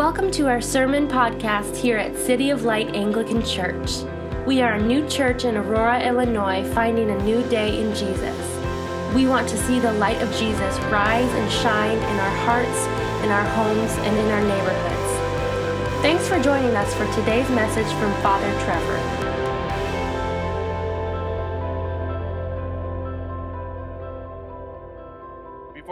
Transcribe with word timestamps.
Welcome 0.00 0.30
to 0.30 0.48
our 0.48 0.62
sermon 0.62 1.08
podcast 1.08 1.76
here 1.76 1.98
at 1.98 2.16
City 2.16 2.48
of 2.48 2.64
Light 2.64 2.96
Anglican 2.96 3.44
Church. 3.44 3.98
We 4.46 4.62
are 4.62 4.72
a 4.72 4.82
new 4.82 5.06
church 5.10 5.44
in 5.44 5.58
Aurora, 5.58 6.02
Illinois, 6.02 6.66
finding 6.72 7.10
a 7.10 7.22
new 7.22 7.46
day 7.50 7.78
in 7.78 7.94
Jesus. 7.94 9.14
We 9.14 9.26
want 9.26 9.46
to 9.50 9.58
see 9.58 9.78
the 9.78 9.92
light 9.92 10.22
of 10.22 10.34
Jesus 10.36 10.78
rise 10.84 11.30
and 11.30 11.52
shine 11.52 11.98
in 11.98 12.18
our 12.18 12.36
hearts, 12.46 12.86
in 13.22 13.30
our 13.30 13.44
homes, 13.44 13.92
and 13.98 14.16
in 14.16 14.30
our 14.30 14.40
neighborhoods. 14.40 16.00
Thanks 16.00 16.26
for 16.26 16.42
joining 16.42 16.74
us 16.76 16.94
for 16.94 17.04
today's 17.12 17.50
message 17.50 17.92
from 17.98 18.10
Father 18.22 18.50
Trevor. 18.64 19.29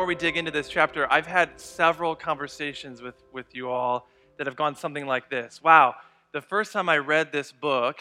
We 0.08 0.14
dig 0.14 0.38
into 0.38 0.50
this 0.50 0.70
chapter, 0.70 1.06
I've 1.12 1.26
had 1.26 1.60
several 1.60 2.16
conversations 2.16 3.02
with, 3.02 3.22
with 3.30 3.54
you 3.54 3.68
all 3.68 4.08
that 4.38 4.46
have 4.46 4.56
gone 4.56 4.74
something 4.74 5.04
like 5.04 5.28
this. 5.28 5.62
Wow, 5.62 5.96
the 6.32 6.40
first 6.40 6.72
time 6.72 6.88
I 6.88 6.96
read 6.96 7.30
this 7.30 7.52
book, 7.52 8.00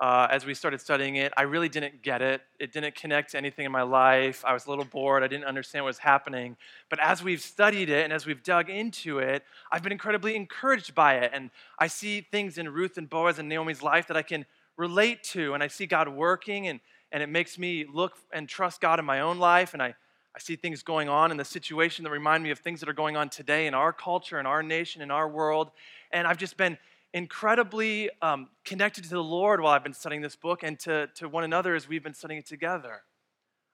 uh, 0.00 0.26
as 0.32 0.44
we 0.44 0.52
started 0.52 0.80
studying 0.80 1.14
it, 1.14 1.32
I 1.36 1.42
really 1.42 1.68
didn't 1.68 2.02
get 2.02 2.22
it. 2.22 2.40
It 2.58 2.72
didn't 2.72 2.96
connect 2.96 3.30
to 3.30 3.38
anything 3.38 3.64
in 3.64 3.70
my 3.70 3.82
life. 3.82 4.44
I 4.44 4.52
was 4.52 4.66
a 4.66 4.70
little 4.70 4.84
bored. 4.84 5.22
I 5.22 5.28
didn't 5.28 5.44
understand 5.44 5.84
what 5.84 5.90
was 5.90 5.98
happening. 5.98 6.56
But 6.90 6.98
as 6.98 7.22
we've 7.22 7.40
studied 7.40 7.88
it 7.88 8.02
and 8.02 8.12
as 8.12 8.26
we've 8.26 8.42
dug 8.42 8.68
into 8.68 9.20
it, 9.20 9.44
I've 9.70 9.84
been 9.84 9.92
incredibly 9.92 10.34
encouraged 10.34 10.92
by 10.92 11.18
it. 11.18 11.30
And 11.32 11.50
I 11.78 11.86
see 11.86 12.20
things 12.20 12.58
in 12.58 12.68
Ruth 12.68 12.98
and 12.98 13.08
Boaz 13.08 13.38
and 13.38 13.48
Naomi's 13.48 13.80
life 13.80 14.08
that 14.08 14.16
I 14.16 14.22
can 14.22 14.44
relate 14.76 15.22
to. 15.34 15.54
And 15.54 15.62
I 15.62 15.68
see 15.68 15.86
God 15.86 16.08
working, 16.08 16.66
and, 16.66 16.80
and 17.12 17.22
it 17.22 17.28
makes 17.28 17.60
me 17.60 17.86
look 17.88 18.16
and 18.32 18.48
trust 18.48 18.80
God 18.80 18.98
in 18.98 19.04
my 19.04 19.20
own 19.20 19.38
life. 19.38 19.72
And 19.72 19.80
I 19.80 19.94
I 20.36 20.40
see 20.40 20.56
things 20.56 20.82
going 20.82 21.08
on 21.08 21.30
in 21.30 21.36
the 21.36 21.44
situation 21.44 22.02
that 22.04 22.10
remind 22.10 22.42
me 22.42 22.50
of 22.50 22.58
things 22.58 22.80
that 22.80 22.88
are 22.88 22.94
going 22.94 23.16
on 23.16 23.28
today 23.28 23.66
in 23.66 23.74
our 23.74 23.92
culture, 23.92 24.40
in 24.40 24.46
our 24.46 24.62
nation, 24.62 25.00
in 25.00 25.10
our 25.10 25.28
world. 25.28 25.70
And 26.12 26.26
I've 26.26 26.38
just 26.38 26.56
been 26.56 26.76
incredibly 27.12 28.10
um, 28.20 28.48
connected 28.64 29.04
to 29.04 29.10
the 29.10 29.22
Lord 29.22 29.60
while 29.60 29.72
I've 29.72 29.84
been 29.84 29.94
studying 29.94 30.22
this 30.22 30.34
book 30.34 30.64
and 30.64 30.76
to, 30.80 31.08
to 31.14 31.28
one 31.28 31.44
another 31.44 31.76
as 31.76 31.88
we've 31.88 32.02
been 32.02 32.14
studying 32.14 32.40
it 32.40 32.46
together. 32.46 33.02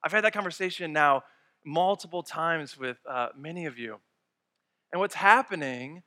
I've 0.05 0.13
had 0.13 0.25
that 0.25 0.35
conversation 0.35 0.93
now 0.93 1.25
multiple 1.65 2.23
times 2.23 2.79
with 2.79 2.99
uh, 3.09 3.29
many 3.35 3.65
of 3.65 3.79
you. 3.79 3.99
And 4.93 5.01
what's 5.01 5.15
happening 5.15 6.03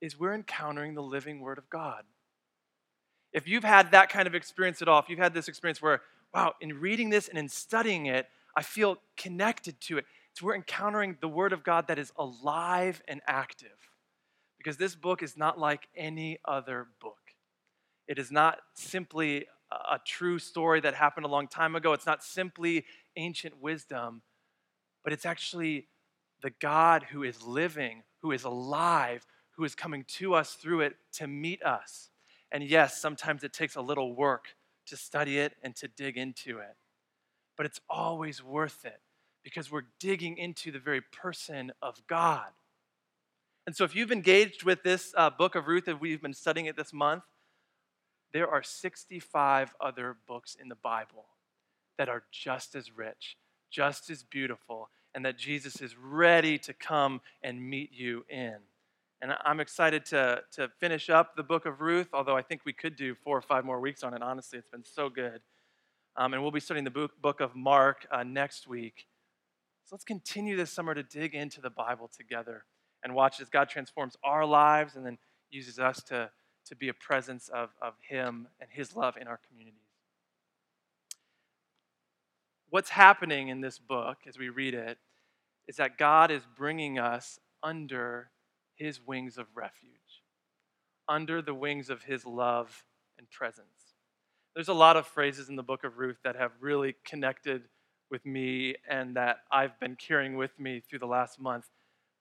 is 0.00 0.18
we're 0.18 0.34
encountering 0.34 0.94
the 0.94 1.02
living 1.02 1.40
Word 1.40 1.58
of 1.58 1.68
God. 1.68 2.04
If 3.32 3.46
you've 3.46 3.64
had 3.64 3.90
that 3.90 4.08
kind 4.08 4.26
of 4.26 4.34
experience 4.34 4.80
at 4.80 4.88
all, 4.88 5.00
if 5.00 5.10
you've 5.10 5.18
had 5.18 5.34
this 5.34 5.48
experience 5.48 5.82
where, 5.82 6.00
wow, 6.32 6.54
in 6.62 6.80
reading 6.80 7.10
this 7.10 7.28
and 7.28 7.36
in 7.36 7.48
studying 7.48 8.06
it, 8.06 8.28
I 8.56 8.62
feel 8.62 8.96
connected 9.16 9.80
to 9.82 9.98
it. 9.98 10.06
So 10.32 10.46
we're 10.46 10.54
encountering 10.54 11.18
the 11.20 11.28
Word 11.28 11.52
of 11.52 11.62
God 11.62 11.88
that 11.88 11.98
is 11.98 12.12
alive 12.16 13.02
and 13.06 13.20
active. 13.26 13.68
Because 14.56 14.78
this 14.78 14.94
book 14.96 15.22
is 15.22 15.36
not 15.36 15.58
like 15.58 15.88
any 15.94 16.38
other 16.44 16.88
book. 17.00 17.18
It 18.08 18.18
is 18.18 18.32
not 18.32 18.58
simply 18.74 19.46
a 19.70 19.98
true 20.04 20.38
story 20.38 20.80
that 20.80 20.94
happened 20.94 21.26
a 21.26 21.28
long 21.28 21.48
time 21.48 21.76
ago. 21.76 21.92
It's 21.92 22.06
not 22.06 22.24
simply 22.24 22.84
ancient 23.16 23.60
wisdom, 23.60 24.22
but 25.04 25.12
it's 25.12 25.26
actually 25.26 25.88
the 26.42 26.52
God 26.60 27.04
who 27.10 27.22
is 27.22 27.42
living, 27.42 28.04
who 28.22 28.32
is 28.32 28.44
alive, 28.44 29.26
who 29.56 29.64
is 29.64 29.74
coming 29.74 30.04
to 30.08 30.34
us 30.34 30.54
through 30.54 30.82
it 30.82 30.96
to 31.14 31.26
meet 31.26 31.62
us. 31.62 32.10
And 32.52 32.62
yes, 32.62 33.00
sometimes 33.00 33.42
it 33.42 33.52
takes 33.52 33.74
a 33.76 33.80
little 33.80 34.14
work 34.14 34.54
to 34.86 34.96
study 34.96 35.38
it 35.38 35.54
and 35.62 35.74
to 35.76 35.88
dig 35.88 36.16
into 36.16 36.58
it 36.58 36.76
but 37.56 37.66
it's 37.66 37.80
always 37.88 38.42
worth 38.42 38.84
it 38.84 39.00
because 39.42 39.70
we're 39.70 39.86
digging 40.00 40.38
into 40.38 40.72
the 40.72 40.78
very 40.78 41.00
person 41.00 41.72
of 41.80 42.04
God. 42.06 42.48
And 43.66 43.74
so, 43.74 43.84
if 43.84 43.96
you've 43.96 44.12
engaged 44.12 44.62
with 44.62 44.82
this 44.82 45.12
uh, 45.16 45.30
book 45.30 45.54
of 45.54 45.66
Ruth, 45.66 45.88
if 45.88 46.00
we've 46.00 46.22
been 46.22 46.34
studying 46.34 46.66
it 46.66 46.76
this 46.76 46.92
month, 46.92 47.24
there 48.32 48.48
are 48.48 48.62
65 48.62 49.74
other 49.80 50.16
books 50.26 50.56
in 50.60 50.68
the 50.68 50.74
Bible 50.74 51.26
that 51.98 52.08
are 52.08 52.24
just 52.30 52.74
as 52.74 52.96
rich, 52.96 53.36
just 53.70 54.10
as 54.10 54.22
beautiful, 54.22 54.90
and 55.14 55.24
that 55.24 55.38
Jesus 55.38 55.80
is 55.80 55.96
ready 55.96 56.58
to 56.58 56.72
come 56.72 57.20
and 57.42 57.60
meet 57.60 57.90
you 57.92 58.24
in. 58.28 58.56
And 59.22 59.32
I'm 59.44 59.60
excited 59.60 60.04
to, 60.06 60.42
to 60.52 60.68
finish 60.78 61.08
up 61.08 61.36
the 61.36 61.42
book 61.42 61.64
of 61.64 61.80
Ruth, 61.80 62.08
although 62.12 62.36
I 62.36 62.42
think 62.42 62.60
we 62.64 62.72
could 62.72 62.96
do 62.96 63.14
four 63.14 63.38
or 63.38 63.42
five 63.42 63.64
more 63.64 63.80
weeks 63.80 64.02
on 64.02 64.12
it. 64.12 64.22
Honestly, 64.22 64.58
it's 64.58 64.68
been 64.68 64.84
so 64.84 65.08
good. 65.08 65.40
Um, 66.18 66.32
and 66.32 66.42
we'll 66.42 66.50
be 66.50 66.60
studying 66.60 66.84
the 66.84 66.90
book, 66.90 67.12
book 67.20 67.40
of 67.40 67.54
Mark 67.54 68.06
uh, 68.10 68.22
next 68.22 68.66
week. 68.66 69.06
So 69.84 69.94
let's 69.94 70.04
continue 70.04 70.56
this 70.56 70.72
summer 70.72 70.94
to 70.94 71.02
dig 71.02 71.34
into 71.34 71.60
the 71.60 71.70
Bible 71.70 72.10
together 72.16 72.64
and 73.04 73.14
watch 73.14 73.40
as 73.40 73.48
God 73.48 73.68
transforms 73.68 74.16
our 74.24 74.44
lives 74.44 74.96
and 74.96 75.04
then 75.04 75.18
uses 75.50 75.78
us 75.78 76.02
to, 76.04 76.30
to 76.66 76.74
be 76.74 76.88
a 76.88 76.94
presence 76.94 77.48
of, 77.48 77.70
of 77.82 77.94
Him 78.08 78.48
and 78.60 78.70
His 78.72 78.96
love 78.96 79.16
in 79.20 79.28
our 79.28 79.38
communities. 79.46 79.80
What's 82.70 82.90
happening 82.90 83.48
in 83.48 83.60
this 83.60 83.78
book 83.78 84.18
as 84.26 84.38
we 84.38 84.48
read 84.48 84.74
it 84.74 84.98
is 85.68 85.76
that 85.76 85.98
God 85.98 86.30
is 86.30 86.42
bringing 86.56 86.98
us 86.98 87.38
under 87.62 88.30
His 88.74 89.00
wings 89.00 89.38
of 89.38 89.46
refuge, 89.54 90.22
under 91.08 91.42
the 91.42 91.54
wings 91.54 91.90
of 91.90 92.02
His 92.04 92.24
love 92.24 92.84
and 93.18 93.30
presence. 93.30 93.85
There's 94.56 94.68
a 94.68 94.72
lot 94.72 94.96
of 94.96 95.06
phrases 95.06 95.50
in 95.50 95.56
the 95.56 95.62
book 95.62 95.84
of 95.84 95.98
Ruth 95.98 96.16
that 96.24 96.34
have 96.34 96.50
really 96.60 96.94
connected 97.04 97.64
with 98.10 98.24
me 98.24 98.74
and 98.88 99.14
that 99.14 99.40
I've 99.52 99.78
been 99.78 99.96
carrying 99.96 100.38
with 100.38 100.58
me 100.58 100.80
through 100.80 101.00
the 101.00 101.06
last 101.06 101.38
month, 101.38 101.66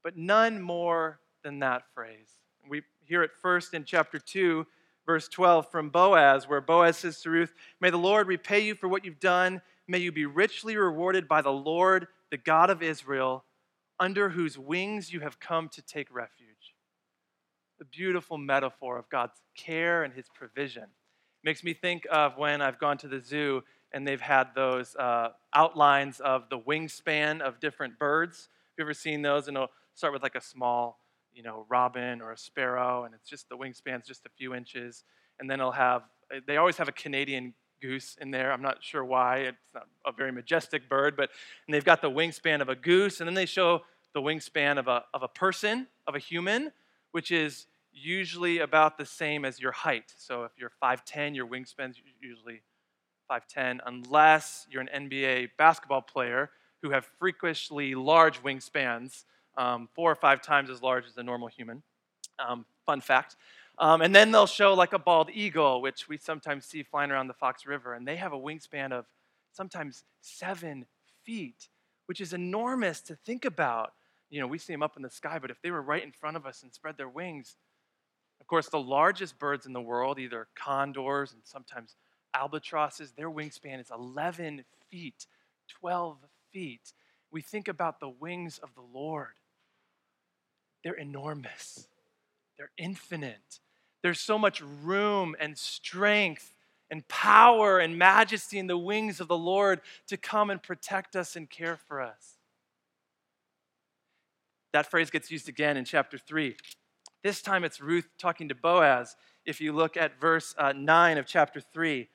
but 0.03 0.18
none 0.18 0.62
more 0.62 1.22
than 1.46 1.59
that 1.59 1.84
phrase. 1.94 2.28
We 2.69 2.81
hear 3.06 3.23
it 3.23 3.31
first 3.41 3.73
in 3.73 3.85
chapter 3.85 4.19
2, 4.19 4.68
verse 5.06 5.29
12 5.29 5.72
from 5.72 5.90
Boaz, 5.90 6.46
where 6.46 6.59
Boaz 6.59 6.97
says 6.97 7.22
to 7.22 7.29
Ruth, 7.29 7.53
May 7.79 7.90
the 7.90 7.96
Lord 7.96 8.28
repay 8.28 8.59
you 8.59 8.75
for 8.75 8.90
what 8.90 9.06
you've 9.06 9.22
done. 9.22 9.62
May 9.88 10.00
you 10.00 10.12
be 10.12 10.25
richly 10.25 10.75
rewarded 10.75 11.29
by 11.29 11.41
the 11.41 11.53
Lord, 11.53 12.06
the 12.31 12.38
God 12.38 12.69
of 12.69 12.84
Israel, 12.84 13.46
under 13.97 14.28
whose 14.28 14.59
wings 14.59 15.13
you 15.13 15.22
have 15.22 15.40
come 15.40 15.69
to 15.69 15.81
take 15.81 16.13
refuge. 16.13 16.75
The 17.79 17.85
beautiful 17.85 18.38
metaphor 18.38 18.97
of 18.97 19.07
God's 19.07 19.40
care 19.56 20.03
and 20.03 20.13
his 20.13 20.25
provision. 20.35 20.88
Makes 21.45 21.63
me 21.63 21.75
think 21.75 22.07
of 22.11 22.39
when 22.39 22.63
I've 22.63 22.79
gone 22.79 22.97
to 22.97 23.07
the 23.07 23.19
zoo 23.19 23.61
and 23.91 24.07
they've 24.07 24.19
had 24.19 24.47
those 24.56 24.95
uh, 24.95 25.29
outlines 25.53 26.19
of 26.19 26.50
the 26.50 26.57
wingspan 26.57 27.39
of 27.39 27.59
different 27.59 28.00
birds. 28.00 28.50
Have 28.72 28.79
you 28.79 28.85
ever 28.85 28.95
seen 28.95 29.22
those? 29.22 29.47
And 29.47 29.55
it'll 29.55 29.69
start 29.94 30.11
with 30.11 30.23
like 30.23 30.34
a 30.34 30.41
small, 30.41 31.00
you 31.35 31.44
know, 31.44 31.67
robin 31.69 32.19
or 32.19 32.31
a 32.31 32.38
sparrow, 32.38 33.03
and 33.03 33.13
it's 33.13 33.29
just 33.29 33.47
the 33.47 33.55
wingspan's 33.55 34.07
just 34.07 34.25
a 34.25 34.29
few 34.35 34.55
inches. 34.55 35.03
And 35.39 35.47
then 35.47 35.59
it'll 35.59 35.72
have, 35.73 36.01
they 36.47 36.57
always 36.57 36.78
have 36.78 36.88
a 36.88 36.91
Canadian 36.91 37.53
goose 37.79 38.17
in 38.19 38.31
there. 38.31 38.51
I'm 38.51 38.63
not 38.63 38.84
sure 38.84 39.05
why. 39.05 39.41
It's 39.41 39.73
not 39.75 39.85
a 40.03 40.11
very 40.11 40.31
majestic 40.31 40.89
bird, 40.89 41.16
but 41.16 41.29
and 41.67 41.75
they've 41.75 41.85
got 41.85 42.01
the 42.01 42.09
wingspan 42.09 42.59
of 42.59 42.69
a 42.69 42.75
goose, 42.75 43.19
and 43.19 43.28
then 43.28 43.35
they 43.35 43.45
show 43.45 43.84
the 44.16 44.19
wingspan 44.19 44.79
of 44.79 44.88
a, 44.88 45.03
of 45.13 45.22
a 45.22 45.28
person, 45.28 45.85
of 46.07 46.16
a 46.16 46.19
human, 46.19 46.72
which 47.11 47.29
is 47.29 47.67
usually 47.95 48.59
about 48.59 48.97
the 48.97 49.06
same 49.06 49.45
as 49.45 49.59
your 49.59 49.72
height. 49.72 50.13
So 50.17 50.44
if 50.44 50.51
you're 50.57 50.72
5'10, 50.83 51.35
your 51.35 51.47
wingspan's 51.47 51.97
usually 52.22 52.61
5'10, 53.31 53.79
unless 53.85 54.67
you're 54.69 54.81
an 54.81 55.09
NBA 55.09 55.51
basketball 55.57 56.01
player 56.01 56.51
who 56.81 56.91
have 56.91 57.05
freakishly 57.17 57.95
large 57.95 58.44
wingspans, 58.44 59.23
um, 59.57 59.88
four 59.95 60.11
or 60.11 60.16
five 60.16 60.41
times 60.41 60.69
as 60.69 60.81
large 60.81 61.05
as 61.07 61.17
a 61.17 61.23
normal 61.23 61.47
human. 61.47 61.81
Um, 62.38 62.66
fun 62.85 63.01
fact. 63.01 63.38
Um, 63.78 64.01
and 64.01 64.13
then 64.13 64.31
they'll 64.31 64.45
show 64.45 64.73
like 64.73 64.94
a 64.94 65.00
bald 65.00 65.29
eagle, 65.34 65.81
which 65.81 66.07
we 66.07 66.17
sometimes 66.17 66.66
see 66.66 66.84
flying 66.84 67.11
around 67.11 67.28
the 67.28 67.34
Fox 67.34 67.66
River, 67.66 67.94
and 67.94 68.07
they 68.07 68.17
have 68.17 68.34
a 68.34 68.38
wingspan 68.38 68.91
of 68.91 69.05
sometimes 69.51 70.03
seven 70.22 70.85
feet, 71.23 71.69
which 72.05 72.22
is 72.22 72.34
enormous 72.34 73.01
to 73.01 73.16
think 73.16 73.45
about. 73.45 73.94
You 74.29 74.41
know, 74.41 74.47
we 74.47 74.58
see 74.58 74.73
them 74.73 74.84
up 74.84 74.97
in 74.97 75.02
the 75.02 75.09
sky, 75.09 75.40
but 75.40 75.49
if 75.49 75.61
they 75.61 75.72
were 75.72 75.81
right 75.81 76.03
in 76.03 76.11
front 76.11 76.37
of 76.37 76.46
us 76.46 76.64
and 76.64 76.73
spread 76.73 76.97
their 76.97 77.09
wings, 77.09 77.55
of 78.40 78.47
course, 78.47 78.70
the 78.70 78.79
largest 78.79 79.40
birds 79.40 79.66
in 79.66 79.73
the 79.73 79.82
world, 79.82 80.20
either 80.20 80.47
condors 80.55 81.34
and 81.34 81.41
sometimes 81.43 81.96
albatrosses, 82.34 83.11
their 83.14 83.29
wingspan 83.29 83.79
is 83.79 83.91
11 83.91 84.64
feet, 84.90 85.26
12 85.79 86.17
feet. 86.52 86.93
We 87.32 87.41
think 87.41 87.67
about 87.67 87.99
the 87.99 88.09
wings 88.09 88.59
of 88.61 88.73
the 88.76 88.82
Lord. 88.82 89.34
They're 90.84 90.93
enormous, 90.93 91.87
they're 92.58 92.72
infinite. 92.78 93.59
There's 94.03 94.20
so 94.20 94.37
much 94.37 94.61
room 94.61 95.35
and 95.40 95.58
strength 95.58 96.53
and 96.91 97.08
power 97.08 97.79
and 97.79 97.97
majesty 97.97 98.59
in 98.59 98.67
the 98.67 98.78
wings 98.78 99.20
of 99.20 99.28
the 99.28 99.37
Lord 99.37 99.82
to 100.08 100.17
come 100.17 100.52
and 100.52 100.61
protect 100.61 101.16
us 101.16 101.35
and 101.35 101.49
care 101.49 101.76
for 101.76 102.02
us. 102.02 102.37
That 104.73 104.91
phrase 104.91 105.09
gets 105.09 105.32
used 105.32 105.49
again 105.49 105.78
in 105.78 105.85
chapter 105.85 106.17
3. 106.20 106.55
This 107.25 107.41
time 107.41 107.63
it's 107.63 107.81
Ruth 107.81 108.07
talking 108.19 108.49
to 108.49 108.53
Boaz. 108.53 109.16
If 109.47 109.59
you 109.59 109.73
look 109.73 109.97
at 109.97 110.22
verse 110.22 110.53
uh, 110.59 110.73
9 110.73 111.17
of 111.17 111.25
chapter 111.25 111.59
3, 111.59 112.07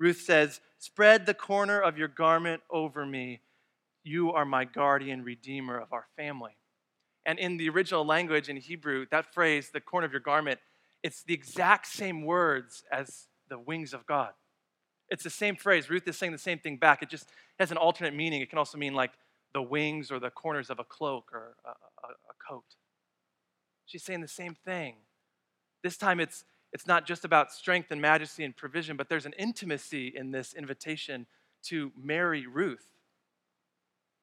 Ruth 0.00 0.20
says, 0.22 0.60
Spread 0.80 1.24
the 1.24 1.34
corner 1.34 1.78
of 1.80 1.96
your 1.96 2.08
garment 2.08 2.62
over 2.68 3.06
me. 3.06 3.42
You 4.02 4.32
are 4.32 4.44
my 4.44 4.64
guardian 4.64 5.22
redeemer 5.22 5.78
of 5.78 5.92
our 5.92 6.06
family. 6.16 6.56
And 7.24 7.38
in 7.38 7.58
the 7.58 7.68
original 7.68 8.04
language 8.04 8.48
in 8.48 8.56
Hebrew, 8.56 9.06
that 9.12 9.32
phrase, 9.32 9.70
the 9.72 9.80
corner 9.80 10.04
of 10.04 10.10
your 10.12 10.20
garment, 10.20 10.58
it's 11.00 11.22
the 11.22 11.34
exact 11.34 11.86
same 11.86 12.24
words 12.24 12.82
as 12.90 13.28
the 13.48 13.60
wings 13.60 13.94
of 13.94 14.04
God. 14.04 14.32
It's 15.10 15.22
the 15.22 15.30
same 15.30 15.54
phrase. 15.54 15.88
Ruth 15.88 16.08
is 16.08 16.18
saying 16.18 16.32
the 16.32 16.38
same 16.38 16.58
thing 16.58 16.76
back. 16.76 17.04
It 17.04 17.08
just 17.08 17.28
has 17.60 17.70
an 17.70 17.76
alternate 17.76 18.16
meaning. 18.16 18.40
It 18.42 18.50
can 18.50 18.58
also 18.58 18.78
mean 18.78 18.94
like 18.94 19.12
the 19.54 19.62
wings 19.62 20.10
or 20.10 20.18
the 20.18 20.30
corners 20.30 20.70
of 20.70 20.80
a 20.80 20.84
cloak 20.84 21.30
or 21.32 21.54
a, 21.64 21.68
a, 21.68 22.08
a 22.10 22.50
coat. 22.50 22.64
She's 23.86 24.02
saying 24.02 24.20
the 24.20 24.28
same 24.28 24.54
thing. 24.54 24.96
This 25.82 25.96
time 25.96 26.20
it's, 26.20 26.44
it's 26.72 26.86
not 26.86 27.06
just 27.06 27.24
about 27.24 27.52
strength 27.52 27.90
and 27.90 28.00
majesty 28.00 28.44
and 28.44 28.56
provision, 28.56 28.96
but 28.96 29.08
there's 29.08 29.26
an 29.26 29.34
intimacy 29.38 30.12
in 30.14 30.32
this 30.32 30.52
invitation 30.52 31.26
to 31.64 31.92
marry 31.96 32.46
Ruth. 32.46 32.86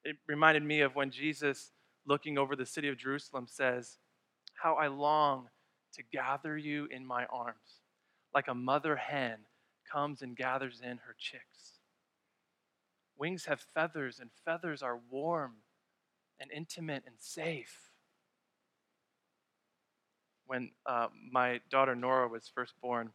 It 0.04 0.16
reminded 0.26 0.62
me 0.62 0.82
of 0.82 0.94
when 0.94 1.10
Jesus, 1.10 1.72
looking 2.06 2.36
over 2.36 2.54
the 2.54 2.66
city 2.66 2.88
of 2.88 2.98
Jerusalem, 2.98 3.46
says, 3.48 3.98
How 4.54 4.74
I 4.74 4.88
long 4.88 5.48
to 5.94 6.02
gather 6.12 6.58
you 6.58 6.86
in 6.90 7.06
my 7.06 7.24
arms, 7.26 7.80
like 8.34 8.48
a 8.48 8.54
mother 8.54 8.96
hen 8.96 9.38
comes 9.90 10.20
and 10.20 10.36
gathers 10.36 10.80
in 10.82 10.98
her 10.98 11.16
chicks. 11.18 11.78
Wings 13.16 13.46
have 13.46 13.60
feathers, 13.60 14.18
and 14.20 14.30
feathers 14.44 14.82
are 14.82 15.00
warm 15.10 15.54
and 16.38 16.50
intimate 16.50 17.04
and 17.06 17.14
safe. 17.18 17.93
When 20.46 20.70
uh, 20.86 21.08
my 21.30 21.60
daughter 21.70 21.94
Nora 21.94 22.28
was 22.28 22.50
first 22.54 22.74
born, 22.80 23.10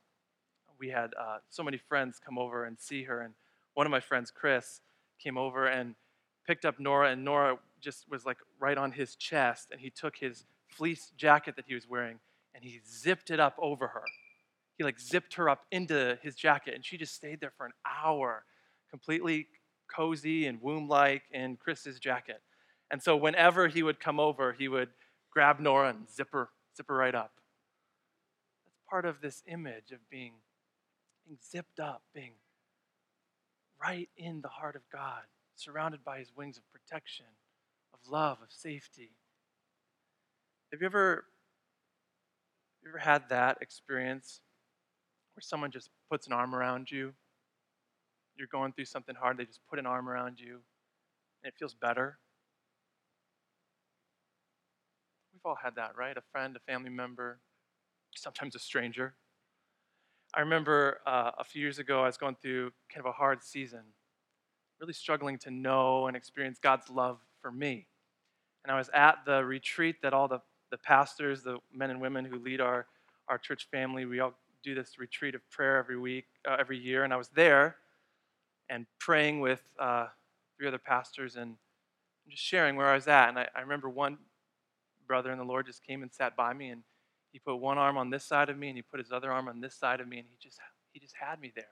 we 0.79 0.89
had 0.89 1.11
uh, 1.19 1.37
so 1.49 1.63
many 1.63 1.77
friends 1.77 2.19
come 2.23 2.37
over 2.37 2.65
and 2.65 2.79
see 2.79 3.03
her, 3.03 3.21
and 3.21 3.33
one 3.73 3.85
of 3.85 3.91
my 3.91 3.99
friends, 3.99 4.31
Chris, 4.31 4.81
came 5.21 5.37
over 5.37 5.67
and 5.67 5.95
picked 6.47 6.65
up 6.65 6.79
Nora, 6.79 7.11
and 7.11 7.23
Nora 7.23 7.57
just 7.81 8.09
was 8.09 8.25
like 8.25 8.37
right 8.59 8.77
on 8.77 8.91
his 8.91 9.15
chest, 9.15 9.69
and 9.71 9.79
he 9.79 9.89
took 9.89 10.17
his 10.17 10.45
fleece 10.67 11.11
jacket 11.17 11.55
that 11.55 11.65
he 11.67 11.73
was 11.73 11.87
wearing 11.87 12.19
and 12.53 12.63
he 12.63 12.81
zipped 12.87 13.29
it 13.29 13.39
up 13.39 13.55
over 13.59 13.87
her. 13.87 14.03
He 14.77 14.83
like 14.83 14.99
zipped 14.99 15.35
her 15.35 15.49
up 15.49 15.65
into 15.71 16.17
his 16.21 16.35
jacket, 16.35 16.73
and 16.73 16.85
she 16.85 16.97
just 16.97 17.13
stayed 17.13 17.41
there 17.41 17.51
for 17.57 17.65
an 17.65 17.73
hour, 17.85 18.43
completely 18.89 19.47
cozy 19.93 20.45
and 20.45 20.61
womb-like 20.61 21.23
in 21.31 21.57
Chris's 21.57 21.99
jacket. 21.99 22.41
And 22.91 23.01
so 23.01 23.15
whenever 23.15 23.67
he 23.67 23.83
would 23.83 23.99
come 23.99 24.19
over, 24.19 24.53
he 24.53 24.67
would 24.67 24.89
grab 25.31 25.59
Nora 25.59 25.89
and 25.89 26.09
zip 26.09 26.29
her, 26.31 26.49
zip 26.79 26.87
her 26.87 26.95
right 26.95 27.15
up. 27.15 27.33
That's 28.65 28.79
part 28.89 29.05
of 29.05 29.21
this 29.21 29.43
image 29.47 29.91
of 29.91 29.99
being, 30.09 30.33
being 31.25 31.37
zipped 31.45 31.79
up, 31.79 32.03
being 32.13 32.33
right 33.81 34.09
in 34.17 34.41
the 34.41 34.47
heart 34.47 34.75
of 34.75 34.81
God, 34.91 35.23
surrounded 35.55 36.05
by 36.05 36.19
his 36.19 36.31
wings 36.35 36.57
of 36.57 36.63
protection, 36.71 37.25
of 37.93 37.99
love, 38.09 38.37
of 38.41 38.49
safety. 38.49 39.11
Have 40.71 40.81
you 40.81 40.85
ever 40.85 41.25
you 42.81 42.89
ever 42.89 42.97
had 42.97 43.27
that 43.29 43.57
experience 43.59 44.39
where 45.35 45.41
someone 45.41 45.71
just 45.71 45.89
puts 46.09 46.27
an 46.27 46.33
arm 46.33 46.55
around 46.55 46.89
you? 46.89 47.11
You're 48.37 48.47
going 48.47 48.71
through 48.71 48.85
something 48.85 49.15
hard, 49.15 49.37
they 49.37 49.43
just 49.43 49.59
put 49.69 49.79
an 49.79 49.85
arm 49.85 50.07
around 50.07 50.39
you, 50.39 50.61
and 51.43 51.51
it 51.51 51.55
feels 51.59 51.73
better? 51.73 52.19
We've 55.39 55.51
all 55.51 55.57
had 55.63 55.75
that, 55.75 55.97
right? 55.97 56.18
A 56.18 56.21
friend, 56.33 56.53
a 56.57 56.59
family 56.59 56.89
member, 56.89 57.39
sometimes 58.13 58.56
a 58.56 58.59
stranger. 58.59 59.13
I 60.36 60.41
remember 60.41 61.00
uh, 61.07 61.31
a 61.38 61.45
few 61.45 61.62
years 61.62 61.80
ago, 61.80 62.03
I 62.03 62.07
was 62.07 62.18
going 62.18 62.36
through 62.41 62.71
kind 62.94 63.06
of 63.06 63.09
a 63.09 63.13
hard 63.13 63.41
season, 63.41 63.83
really 64.81 64.91
struggling 64.91 65.38
to 65.39 65.51
know 65.51 66.07
and 66.07 66.18
experience 66.18 66.59
God's 66.62 66.89
love 66.89 67.19
for 67.41 67.53
me. 67.53 67.88
And 68.65 68.71
I 68.71 68.77
was 68.77 68.89
at 68.94 69.19
the 69.25 69.45
retreat 69.45 70.01
that 70.03 70.13
all 70.13 70.27
the 70.27 70.41
the 70.71 70.77
pastors, 70.77 71.41
the 71.41 71.57
men 71.74 71.89
and 71.89 72.01
women 72.01 72.25
who 72.25 72.38
lead 72.38 72.59
our, 72.59 72.86
our 73.30 73.38
church 73.38 73.69
family, 73.71 74.06
we 74.06 74.19
all 74.19 74.33
do 74.62 74.75
this 74.75 75.00
retreat 75.00 75.33
of 75.36 75.50
prayer 75.50 75.77
every 75.77 75.97
week, 75.97 76.25
uh, 76.47 76.57
every 76.59 76.77
year. 76.77 77.06
And 77.06 77.13
I 77.13 77.15
was 77.15 77.30
there 77.30 77.77
and 78.69 78.86
praying 79.00 79.39
with 79.39 79.63
uh, 79.80 80.07
three 80.57 80.68
other 80.68 80.77
pastors 80.77 81.38
and 81.38 81.56
just 82.30 82.44
sharing 82.44 82.75
where 82.75 82.88
I 82.88 82.94
was 82.94 83.07
at. 83.07 83.30
And 83.30 83.39
I, 83.39 83.47
I 83.56 83.62
remember 83.62 83.89
one 83.89 84.18
brother 85.09 85.31
in 85.31 85.38
the 85.38 85.44
Lord 85.44 85.65
just 85.65 85.83
came 85.83 86.01
and 86.03 86.13
sat 86.13 86.38
by 86.38 86.53
me 86.53 86.69
and 86.69 86.83
he 87.33 87.39
put 87.39 87.57
one 87.57 87.77
arm 87.77 87.97
on 87.97 88.09
this 88.09 88.23
side 88.23 88.50
of 88.50 88.57
me 88.57 88.69
and 88.69 88.77
he 88.77 88.81
put 88.81 89.00
his 89.00 89.11
other 89.11 89.31
arm 89.31 89.50
on 89.50 89.59
this 89.59 89.75
side 89.75 90.00
of 90.00 90.07
me 90.07 90.19
and 90.19 90.27
he 90.29 90.38
just 90.41 90.59
he 90.94 91.00
just 91.01 91.15
had 91.19 91.41
me 91.41 91.51
there. 91.53 91.65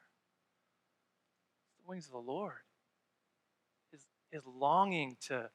The 1.79 1.89
wings 1.89 2.07
of 2.07 2.11
the 2.11 2.17
Lord. 2.17 2.65
His 3.91 4.01
his 4.29 4.43
longing 4.45 5.15
to 5.27 5.49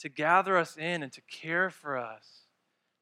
to 0.00 0.08
gather 0.10 0.58
us 0.58 0.76
in 0.76 1.02
and 1.02 1.12
to 1.12 1.22
care 1.22 1.70
for 1.70 1.96
us 1.96 2.42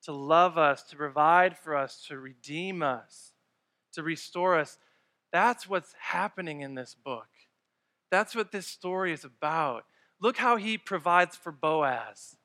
to 0.08 0.14
love 0.14 0.56
us, 0.56 0.84
to 0.84 0.96
provide 0.96 1.54
for 1.54 1.76
us, 1.76 2.02
to 2.08 2.18
redeem 2.18 2.82
us, 2.82 3.32
to 3.92 4.02
restore 4.02 4.58
us. 4.58 4.78
That's 5.34 5.68
what's 5.68 5.94
happening 6.00 6.62
in 6.62 6.76
this 6.76 6.94
book. 6.94 7.28
That's 8.10 8.34
what 8.34 8.50
this 8.50 8.66
story 8.66 9.12
is 9.12 9.22
about. 9.22 9.84
Look 10.18 10.38
how 10.38 10.56
he 10.56 10.78
provides 10.78 11.36
for 11.36 11.52
Boaz. 11.52 12.37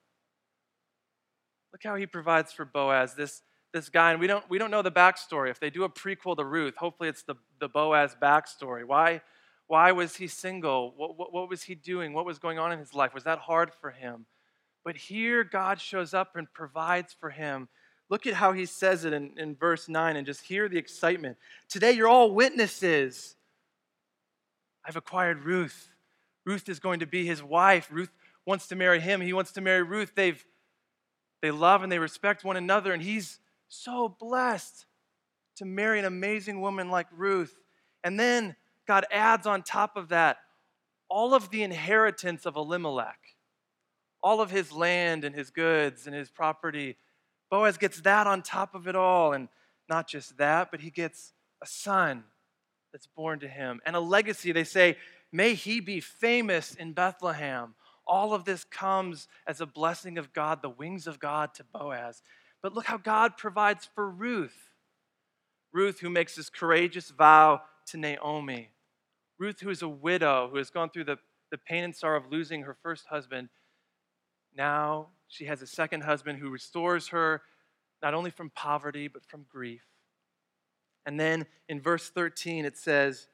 Look 1.73 1.83
how 1.83 1.95
he 1.95 2.05
provides 2.05 2.53
for 2.53 2.63
Boaz, 2.65 3.15
this, 3.15 3.41
this 3.73 3.89
guy. 3.89 4.11
And 4.11 4.21
we 4.21 4.27
don't, 4.27 4.47
we 4.49 4.59
don't 4.59 4.71
know 4.71 4.83
the 4.83 4.91
backstory. 4.91 5.49
If 5.49 5.59
they 5.59 5.71
do 5.71 5.83
a 5.83 5.89
prequel 5.89 6.37
to 6.37 6.45
Ruth, 6.45 6.75
hopefully 6.77 7.09
it's 7.09 7.23
the, 7.23 7.35
the 7.59 7.67
Boaz 7.67 8.15
backstory. 8.21 8.85
Why, 8.85 9.21
why 9.67 9.91
was 9.91 10.15
he 10.15 10.27
single? 10.27 10.93
What, 10.95 11.17
what, 11.17 11.33
what 11.33 11.49
was 11.49 11.63
he 11.63 11.73
doing? 11.73 12.13
What 12.13 12.25
was 12.25 12.37
going 12.37 12.59
on 12.59 12.71
in 12.71 12.79
his 12.79 12.93
life? 12.93 13.13
Was 13.13 13.23
that 13.23 13.39
hard 13.39 13.73
for 13.73 13.89
him? 13.89 14.27
But 14.85 14.95
here, 14.95 15.43
God 15.43 15.81
shows 15.81 16.13
up 16.13 16.35
and 16.35 16.51
provides 16.53 17.13
for 17.19 17.31
him. 17.31 17.67
Look 18.09 18.27
at 18.27 18.35
how 18.35 18.51
he 18.51 18.67
says 18.67 19.05
it 19.05 19.13
in, 19.13 19.31
in 19.37 19.55
verse 19.55 19.89
9 19.89 20.15
and 20.15 20.27
just 20.27 20.43
hear 20.43 20.69
the 20.69 20.77
excitement. 20.77 21.37
Today, 21.69 21.93
you're 21.93 22.07
all 22.07 22.31
witnesses. 22.31 23.35
I've 24.85 24.97
acquired 24.97 25.43
Ruth. 25.43 25.89
Ruth 26.45 26.69
is 26.69 26.79
going 26.79 26.99
to 26.99 27.07
be 27.07 27.25
his 27.25 27.41
wife. 27.41 27.87
Ruth 27.91 28.11
wants 28.45 28.67
to 28.67 28.75
marry 28.75 28.99
him. 28.99 29.21
He 29.21 29.33
wants 29.33 29.53
to 29.53 29.61
marry 29.61 29.81
Ruth. 29.81 30.11
They've, 30.13 30.45
they 31.43 31.51
love 31.51 31.83
and 31.83 31.91
they 31.91 31.99
respect 31.99 32.43
one 32.43 32.57
another, 32.57 32.91
and 32.91 33.03
he's 33.03 33.39
so 33.67 34.15
blessed 34.19 34.87
to 35.57 35.65
marry 35.65 35.99
an 35.99 36.05
amazing 36.05 36.59
woman 36.59 36.89
like 36.89 37.05
Ruth. 37.15 37.55
And 38.03 38.19
then 38.19 38.55
God 38.87 39.05
adds 39.11 39.45
on 39.45 39.61
top 39.61 39.95
of 39.95 40.09
that 40.09 40.37
all 41.07 41.35
of 41.35 41.51
the 41.51 41.61
inheritance 41.61 42.47
of 42.47 42.55
Elimelech 42.55 43.19
all 44.23 44.39
of 44.39 44.49
his 44.49 44.71
land 44.71 45.25
and 45.25 45.35
his 45.35 45.51
goods 45.51 46.07
and 46.07 46.15
his 46.15 46.31
property. 46.31 46.95
Boaz 47.51 47.77
gets 47.77 47.99
that 48.01 48.25
on 48.25 48.41
top 48.41 48.73
of 48.73 48.87
it 48.87 48.95
all. 48.95 49.33
And 49.33 49.49
not 49.89 50.07
just 50.07 50.37
that, 50.37 50.71
but 50.71 50.79
he 50.79 50.89
gets 50.89 51.33
a 51.61 51.67
son 51.67 52.23
that's 52.93 53.05
born 53.05 53.39
to 53.41 53.47
him 53.47 53.81
and 53.85 53.95
a 53.95 53.99
legacy. 53.99 54.53
They 54.53 54.63
say, 54.63 54.97
May 55.31 55.55
he 55.55 55.79
be 55.81 55.99
famous 55.99 56.73
in 56.75 56.93
Bethlehem. 56.93 57.75
All 58.05 58.33
of 58.33 58.45
this 58.45 58.63
comes 58.63 59.27
as 59.47 59.61
a 59.61 59.65
blessing 59.65 60.17
of 60.17 60.33
God, 60.33 60.61
the 60.61 60.69
wings 60.69 61.07
of 61.07 61.19
God 61.19 61.53
to 61.55 61.63
Boaz. 61.63 62.21
But 62.61 62.73
look 62.73 62.85
how 62.85 62.97
God 62.97 63.37
provides 63.37 63.87
for 63.95 64.09
Ruth. 64.09 64.69
Ruth, 65.71 65.99
who 65.99 66.09
makes 66.09 66.35
this 66.35 66.49
courageous 66.49 67.09
vow 67.09 67.61
to 67.87 67.97
Naomi. 67.97 68.69
Ruth, 69.39 69.59
who 69.61 69.69
is 69.69 69.81
a 69.81 69.89
widow, 69.89 70.49
who 70.51 70.57
has 70.57 70.69
gone 70.69 70.89
through 70.89 71.05
the, 71.05 71.17
the 71.51 71.57
pain 71.57 71.83
and 71.83 71.95
sorrow 71.95 72.19
of 72.19 72.31
losing 72.31 72.61
her 72.63 72.77
first 72.83 73.07
husband 73.07 73.49
now 74.55 75.07
she 75.27 75.45
has 75.45 75.61
a 75.61 75.67
second 75.67 76.01
husband 76.01 76.39
who 76.39 76.49
restores 76.49 77.09
her 77.09 77.41
not 78.01 78.13
only 78.13 78.29
from 78.29 78.49
poverty, 78.51 79.07
but 79.07 79.25
from 79.25 79.45
grief. 79.49 79.83
And 81.05 81.19
then 81.19 81.45
in 81.67 81.81
verse 81.81 82.09
13, 82.09 82.65
it 82.65 82.77
says, 82.77 83.27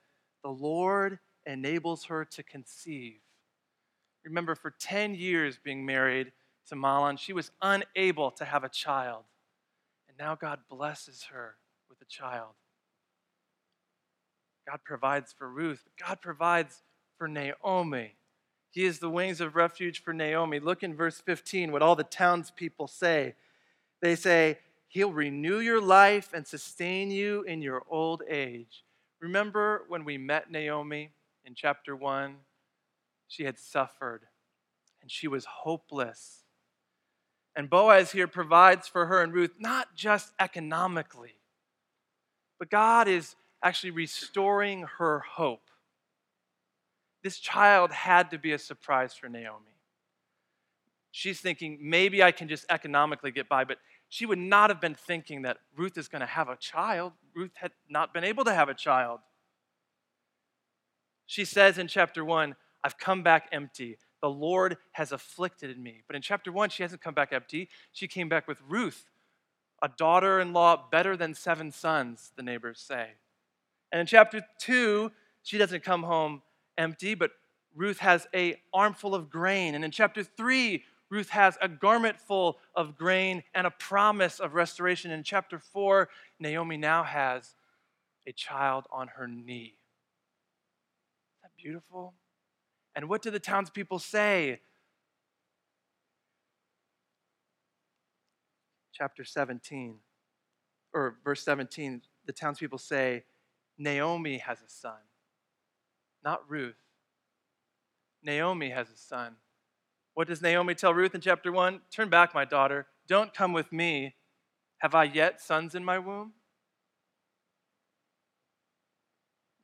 The 0.43 0.49
Lord 0.49 1.19
enables 1.45 2.05
her 2.05 2.23
to 2.25 2.43
conceive. 2.43 3.19
Remember, 4.29 4.53
for 4.53 4.69
10 4.79 5.15
years 5.15 5.57
being 5.61 5.85
married 5.85 6.31
to 6.67 6.75
Mahlon, 6.75 7.17
she 7.17 7.33
was 7.33 7.49
unable 7.61 8.29
to 8.31 8.45
have 8.45 8.63
a 8.63 8.69
child. 8.69 9.23
And 10.07 10.15
now 10.17 10.35
God 10.35 10.59
blesses 10.69 11.25
her 11.31 11.55
with 11.89 11.99
a 12.01 12.05
child. 12.05 12.51
God 14.67 14.81
provides 14.85 15.33
for 15.33 15.49
Ruth, 15.49 15.87
God 16.07 16.21
provides 16.21 16.83
for 17.17 17.27
Naomi. 17.27 18.15
He 18.69 18.85
is 18.85 18.99
the 18.99 19.09
wings 19.09 19.41
of 19.41 19.55
refuge 19.55 20.03
for 20.03 20.13
Naomi. 20.13 20.59
Look 20.59 20.83
in 20.83 20.95
verse 20.95 21.19
15, 21.19 21.71
what 21.71 21.81
all 21.81 21.95
the 21.95 22.03
townspeople 22.03 22.87
say. 22.87 23.33
They 23.99 24.15
say, 24.15 24.59
He'll 24.89 25.11
renew 25.11 25.59
your 25.59 25.81
life 25.81 26.33
and 26.33 26.45
sustain 26.45 27.09
you 27.09 27.41
in 27.43 27.63
your 27.63 27.81
old 27.89 28.21
age. 28.29 28.83
Remember 29.21 29.85
when 29.87 30.05
we 30.05 30.19
met 30.19 30.51
Naomi 30.51 31.11
in 31.45 31.55
chapter 31.55 31.95
1? 31.95 32.35
She 33.29 33.45
had 33.45 33.57
suffered 33.57 34.23
and 35.01 35.09
she 35.09 35.29
was 35.29 35.45
hopeless. 35.45 36.43
And 37.55 37.69
Boaz 37.69 38.11
here 38.11 38.27
provides 38.27 38.89
for 38.89 39.05
her 39.05 39.23
and 39.23 39.33
Ruth, 39.33 39.53
not 39.57 39.95
just 39.95 40.33
economically, 40.37 41.35
but 42.57 42.69
God 42.69 43.07
is 43.07 43.37
actually 43.63 43.91
restoring 43.91 44.85
her 44.97 45.19
hope 45.19 45.69
this 47.23 47.37
child 47.37 47.91
had 47.91 48.31
to 48.31 48.37
be 48.37 48.53
a 48.53 48.59
surprise 48.59 49.13
for 49.13 49.27
Naomi. 49.27 49.65
She's 51.11 51.39
thinking, 51.39 51.79
maybe 51.81 52.23
I 52.23 52.31
can 52.31 52.47
just 52.47 52.65
economically 52.69 53.31
get 53.31 53.49
by, 53.49 53.63
but 53.63 53.77
she 54.09 54.25
would 54.25 54.37
not 54.37 54.69
have 54.69 54.79
been 54.79 54.95
thinking 54.95 55.41
that 55.41 55.57
Ruth 55.75 55.97
is 55.97 56.07
going 56.07 56.21
to 56.21 56.25
have 56.25 56.49
a 56.49 56.55
child. 56.55 57.13
Ruth 57.35 57.51
had 57.55 57.71
not 57.89 58.13
been 58.13 58.23
able 58.23 58.45
to 58.45 58.53
have 58.53 58.69
a 58.69 58.73
child. 58.73 59.19
She 61.25 61.45
says 61.45 61.77
in 61.77 61.87
chapter 61.87 62.23
1, 62.23 62.55
I've 62.83 62.97
come 62.97 63.23
back 63.23 63.49
empty. 63.51 63.97
The 64.21 64.29
Lord 64.29 64.77
has 64.93 65.11
afflicted 65.11 65.77
me. 65.77 66.01
But 66.07 66.15
in 66.15 66.21
chapter 66.21 66.51
1, 66.51 66.69
she 66.69 66.83
hasn't 66.83 67.01
come 67.01 67.13
back 67.13 67.31
empty. 67.31 67.69
She 67.91 68.07
came 68.07 68.29
back 68.29 68.47
with 68.47 68.59
Ruth, 68.67 69.05
a 69.81 69.89
daughter 69.89 70.39
in 70.39 70.53
law 70.53 70.87
better 70.91 71.15
than 71.15 71.33
seven 71.33 71.71
sons, 71.71 72.31
the 72.35 72.43
neighbors 72.43 72.79
say. 72.79 73.11
And 73.91 73.99
in 74.01 74.07
chapter 74.07 74.41
2, 74.59 75.11
she 75.43 75.57
doesn't 75.57 75.83
come 75.83 76.03
home 76.03 76.41
empty, 76.77 77.15
but 77.15 77.31
Ruth 77.75 77.99
has 77.99 78.27
a 78.33 78.61
armful 78.73 79.15
of 79.15 79.29
grain. 79.29 79.75
And 79.75 79.85
in 79.85 79.91
chapter 79.91 80.23
3, 80.23 80.83
Ruth 81.09 81.29
has 81.29 81.57
a 81.61 81.67
garment 81.67 82.19
full 82.19 82.59
of 82.75 82.97
grain 82.97 83.43
and 83.55 83.65
a 83.65 83.71
promise 83.71 84.39
of 84.39 84.53
restoration. 84.53 85.11
In 85.11 85.23
chapter 85.23 85.59
4, 85.59 86.09
Naomi 86.39 86.77
now 86.77 87.03
has 87.03 87.55
a 88.27 88.31
child 88.31 88.85
on 88.91 89.07
her 89.07 89.27
knee. 89.27 89.75
Isn't 91.33 91.41
that 91.41 91.51
beautiful? 91.57 92.13
And 92.99 93.07
what 93.07 93.21
do 93.21 93.31
the 93.31 93.39
townspeople 93.39 93.99
say? 93.99 94.59
Chapter 98.91 99.23
17, 99.23 99.95
or 100.93 101.15
verse 101.23 101.41
17, 101.43 102.01
the 102.25 102.33
townspeople 102.33 102.77
say, 102.77 103.23
Naomi 103.77 104.39
has 104.39 104.57
a 104.59 104.67
son, 104.67 104.99
not 106.25 106.41
Ruth. 106.49 106.75
Naomi 108.21 108.69
has 108.69 108.89
a 108.89 108.97
son. 108.97 109.37
What 110.13 110.27
does 110.27 110.41
Naomi 110.41 110.75
tell 110.75 110.93
Ruth 110.93 111.15
in 111.15 111.21
chapter 111.21 111.53
1? 111.53 111.79
Turn 111.89 112.09
back, 112.09 112.33
my 112.33 112.43
daughter. 112.43 112.85
Don't 113.07 113.33
come 113.33 113.53
with 113.53 113.71
me. 113.71 114.15
Have 114.79 114.93
I 114.93 115.05
yet 115.05 115.39
sons 115.39 115.73
in 115.73 115.85
my 115.85 115.99
womb? 115.99 116.33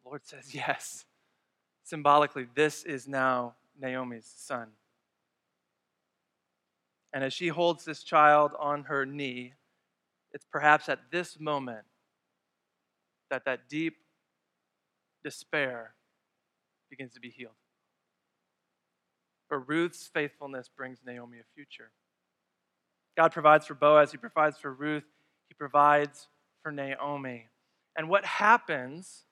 The 0.02 0.08
Lord 0.08 0.22
says, 0.26 0.56
Yes. 0.56 1.04
Symbolically, 1.86 2.48
this 2.56 2.84
is 2.84 3.08
now 3.08 3.54
Naomi's 3.80 4.26
son. 4.36 4.70
And 7.14 7.24
as 7.24 7.32
she 7.32 7.48
holds 7.48 7.86
this 7.86 8.02
child 8.04 8.54
on 8.60 8.86
her 8.86 9.06
knee, 9.06 9.54
it's 10.34 10.46
perhaps 10.52 10.90
at 10.90 11.00
this 11.12 11.40
moment 11.40 11.86
that 13.30 13.46
that 13.46 13.70
deep 13.70 13.98
despair 15.24 15.94
begins 16.90 17.14
to 17.14 17.20
be 17.20 17.30
healed. 17.30 17.54
But 19.48 19.70
Ruth's 19.70 20.08
faithfulness 20.08 20.70
brings 20.76 21.00
Naomi 21.06 21.38
a 21.38 21.44
future. 21.56 21.92
God 23.16 23.32
provides 23.32 23.68
for 23.68 23.76
Boaz, 23.76 24.12
He 24.12 24.18
provides 24.18 24.58
for 24.58 24.74
Ruth, 24.74 25.06
He 25.50 25.54
provides 25.54 26.28
for 26.64 26.72
Naomi. 26.72 27.48
And 27.96 28.10
what 28.10 28.26
happens 28.26 29.25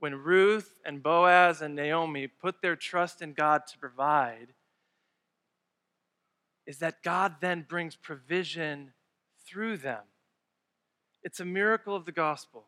when 0.00 0.14
Ruth 0.14 0.80
and 0.84 1.02
Boaz 1.02 1.60
and 1.60 1.76
Naomi 1.76 2.26
put 2.26 2.62
their 2.62 2.74
trust 2.74 3.22
in 3.22 3.34
God 3.34 3.66
to 3.68 3.78
provide 3.78 4.48
is 6.66 6.78
that 6.78 7.02
God 7.02 7.36
then 7.40 7.64
brings 7.68 7.96
provision 7.96 8.92
through 9.46 9.76
them. 9.76 10.02
It's 11.22 11.40
a 11.40 11.44
miracle 11.44 11.94
of 11.94 12.06
the 12.06 12.12
gospel. 12.12 12.66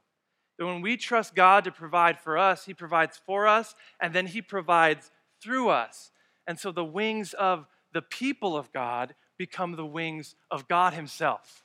That 0.58 0.66
when 0.66 0.82
we 0.82 0.96
trust 0.96 1.34
God 1.34 1.64
to 1.64 1.72
provide 1.72 2.18
for 2.18 2.36
us, 2.36 2.66
He 2.66 2.74
provides 2.74 3.20
for 3.24 3.46
us, 3.46 3.74
and 3.98 4.12
then 4.12 4.26
He 4.26 4.42
provides 4.42 5.10
through 5.42 5.70
us. 5.70 6.10
And 6.46 6.58
so 6.58 6.70
the 6.70 6.84
wings 6.84 7.32
of 7.32 7.66
the 7.92 8.02
people 8.02 8.56
of 8.56 8.72
God 8.72 9.14
become 9.38 9.76
the 9.76 9.86
wings 9.86 10.34
of 10.50 10.68
God 10.68 10.92
Himself, 10.92 11.64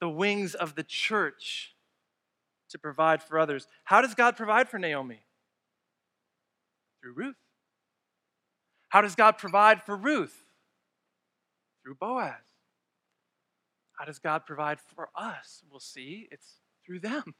the 0.00 0.08
wings 0.08 0.54
of 0.54 0.76
the 0.76 0.84
church 0.84 1.74
to 2.70 2.78
provide 2.78 3.22
for 3.22 3.38
others. 3.38 3.66
How 3.84 4.00
does 4.00 4.14
God 4.14 4.36
provide 4.36 4.68
for 4.68 4.78
Naomi? 4.78 5.20
Through 7.02 7.14
Ruth. 7.14 7.36
How 8.88 9.00
does 9.00 9.14
God 9.14 9.38
provide 9.38 9.82
for 9.82 9.96
Ruth? 9.96 10.44
Through 11.82 11.96
Boaz. 11.96 12.34
How 13.98 14.04
does 14.04 14.18
God 14.18 14.46
provide 14.46 14.78
for 14.80 15.08
us? 15.16 15.62
We'll 15.70 15.80
see. 15.80 16.28
It's 16.30 16.60
through 16.86 17.00
them. 17.00 17.34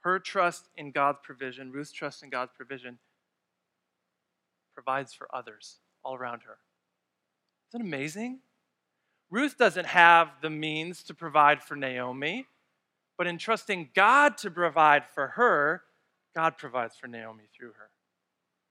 Her 0.00 0.18
trust 0.18 0.68
in 0.76 0.92
God's 0.92 1.18
provision, 1.22 1.72
Ruth's 1.72 1.90
trust 1.90 2.22
in 2.22 2.28
God's 2.28 2.52
provision, 2.54 2.98
provides 4.74 5.14
for 5.14 5.34
others 5.34 5.78
all 6.04 6.14
around 6.14 6.42
her. 6.42 6.58
Isn't 7.70 7.80
it 7.80 7.88
amazing? 7.88 8.40
Ruth 9.30 9.56
doesn't 9.56 9.86
have 9.86 10.28
the 10.42 10.50
means 10.50 11.02
to 11.04 11.14
provide 11.14 11.62
for 11.62 11.74
Naomi, 11.74 12.46
but 13.16 13.26
in 13.26 13.38
trusting 13.38 13.90
God 13.94 14.36
to 14.38 14.50
provide 14.50 15.04
for 15.14 15.28
her, 15.28 15.82
God 16.34 16.56
provides 16.58 16.96
for 16.96 17.06
Naomi 17.06 17.44
through 17.56 17.72
her. 17.78 17.90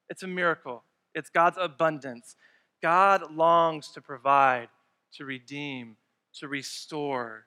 It's 0.09 0.23
a 0.23 0.27
miracle, 0.27 0.83
it's 1.15 1.29
God's 1.29 1.57
abundance. 1.59 2.35
God 2.81 3.31
longs 3.31 3.89
to 3.91 4.01
provide, 4.01 4.67
to 5.13 5.23
redeem, 5.23 5.95
to 6.39 6.50
restore, 6.50 7.45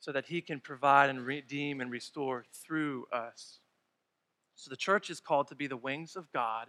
so 0.00 0.10
that 0.12 0.26
he 0.26 0.40
can 0.40 0.60
provide 0.60 1.08
and 1.08 1.24
redeem 1.24 1.80
and 1.80 1.90
restore 1.90 2.44
through 2.52 3.06
us. 3.12 3.60
So 4.56 4.68
the 4.68 4.76
church 4.76 5.08
is 5.08 5.20
called 5.20 5.48
to 5.48 5.54
be 5.54 5.66
the 5.66 5.76
wings 5.76 6.16
of 6.16 6.30
God 6.32 6.68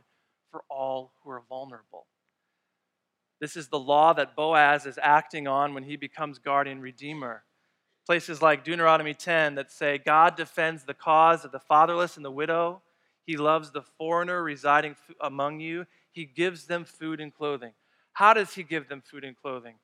for 0.51 0.63
all 0.69 1.11
who 1.23 1.31
are 1.31 1.43
vulnerable. 1.49 2.05
This 3.41 3.57
is 3.57 3.67
the 3.67 3.79
law 3.79 4.13
that 4.13 4.35
Boaz 4.35 4.85
is 4.85 4.97
acting 5.01 5.47
on 5.47 5.73
when 5.73 5.83
he 5.83 5.97
becomes 5.97 6.39
guardian 6.39 6.79
redeemer. 6.79 7.43
Places 8.05 8.41
like 8.41 8.63
Deuteronomy 8.63 9.13
10 9.13 9.55
that 9.55 9.71
say 9.71 9.97
God 9.97 10.35
defends 10.35 10.83
the 10.83 10.93
cause 10.93 11.43
of 11.43 11.51
the 11.51 11.59
fatherless 11.59 12.17
and 12.17 12.25
the 12.25 12.31
widow. 12.31 12.81
He 13.25 13.38
loves 13.38 13.71
the 13.71 13.81
foreigner 13.81 14.43
residing 14.43 14.95
among 15.19 15.59
you. 15.59 15.88
He 16.12 16.25
gives 16.25 16.65
them 16.65 16.85
food 16.85 17.19
and 17.19 17.33
clothing. 17.33 17.74
How 18.13 18.33
does 18.33 18.53
he 18.53 18.63
give 18.63 18.88
them 18.88 19.01
food 19.01 19.24
and 19.24 19.35
clothing? 19.35 19.75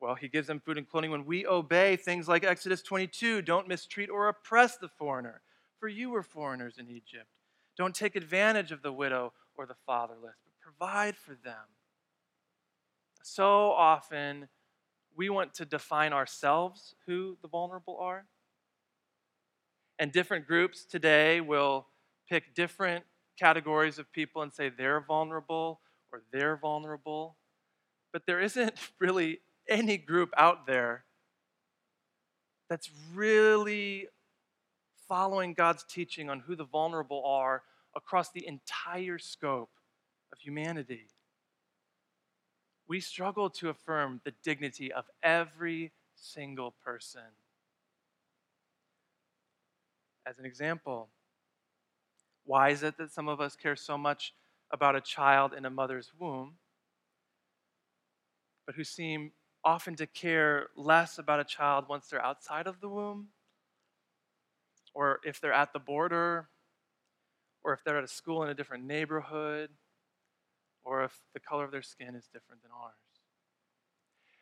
Well, 0.00 0.14
he 0.14 0.28
gives 0.28 0.46
them 0.46 0.60
food 0.60 0.78
and 0.78 0.88
clothing 0.88 1.10
when 1.10 1.24
we 1.24 1.46
obey 1.46 1.96
things 1.96 2.28
like 2.28 2.44
Exodus 2.44 2.82
22 2.82 3.42
don't 3.42 3.68
mistreat 3.68 4.10
or 4.10 4.28
oppress 4.28 4.76
the 4.76 4.88
foreigner, 4.88 5.40
for 5.78 5.88
you 5.88 6.10
were 6.10 6.22
foreigners 6.22 6.78
in 6.78 6.88
Egypt. 6.88 7.26
Don't 7.76 7.94
take 7.94 8.16
advantage 8.16 8.72
of 8.72 8.82
the 8.82 8.92
widow 8.92 9.32
or 9.56 9.66
the 9.66 9.76
fatherless, 9.86 10.36
but 10.44 10.52
provide 10.60 11.16
for 11.16 11.36
them. 11.44 11.54
So 13.22 13.70
often, 13.72 14.48
we 15.18 15.28
want 15.28 15.52
to 15.52 15.64
define 15.64 16.12
ourselves 16.12 16.94
who 17.06 17.36
the 17.42 17.48
vulnerable 17.48 17.98
are. 18.00 18.24
And 19.98 20.12
different 20.12 20.46
groups 20.46 20.84
today 20.84 21.40
will 21.40 21.88
pick 22.30 22.54
different 22.54 23.04
categories 23.36 23.98
of 23.98 24.12
people 24.12 24.42
and 24.42 24.52
say 24.52 24.68
they're 24.68 25.00
vulnerable 25.00 25.80
or 26.12 26.22
they're 26.32 26.56
vulnerable. 26.56 27.36
But 28.12 28.26
there 28.26 28.40
isn't 28.40 28.74
really 29.00 29.40
any 29.68 29.98
group 29.98 30.30
out 30.36 30.68
there 30.68 31.04
that's 32.70 32.88
really 33.12 34.06
following 35.08 35.52
God's 35.52 35.84
teaching 35.88 36.30
on 36.30 36.40
who 36.40 36.54
the 36.54 36.64
vulnerable 36.64 37.24
are 37.26 37.62
across 37.96 38.30
the 38.30 38.46
entire 38.46 39.18
scope 39.18 39.70
of 40.32 40.38
humanity. 40.38 41.08
We 42.88 43.00
struggle 43.00 43.50
to 43.50 43.68
affirm 43.68 44.22
the 44.24 44.32
dignity 44.42 44.90
of 44.90 45.04
every 45.22 45.92
single 46.16 46.74
person. 46.82 47.20
As 50.26 50.38
an 50.38 50.46
example, 50.46 51.10
why 52.44 52.70
is 52.70 52.82
it 52.82 52.96
that 52.96 53.12
some 53.12 53.28
of 53.28 53.42
us 53.42 53.56
care 53.56 53.76
so 53.76 53.98
much 53.98 54.32
about 54.70 54.96
a 54.96 55.02
child 55.02 55.52
in 55.52 55.66
a 55.66 55.70
mother's 55.70 56.12
womb, 56.18 56.54
but 58.64 58.74
who 58.74 58.84
seem 58.84 59.32
often 59.64 59.94
to 59.96 60.06
care 60.06 60.68
less 60.74 61.18
about 61.18 61.40
a 61.40 61.44
child 61.44 61.86
once 61.88 62.08
they're 62.08 62.24
outside 62.24 62.66
of 62.66 62.80
the 62.80 62.88
womb, 62.88 63.28
or 64.94 65.20
if 65.24 65.40
they're 65.40 65.52
at 65.52 65.74
the 65.74 65.78
border, 65.78 66.48
or 67.62 67.74
if 67.74 67.84
they're 67.84 67.98
at 67.98 68.04
a 68.04 68.08
school 68.08 68.42
in 68.42 68.48
a 68.48 68.54
different 68.54 68.84
neighborhood, 68.84 69.70
or 70.88 71.04
if 71.04 71.20
the 71.34 71.40
color 71.40 71.64
of 71.64 71.70
their 71.70 71.82
skin 71.82 72.14
is 72.14 72.26
different 72.32 72.62
than 72.62 72.70
ours. 72.72 72.94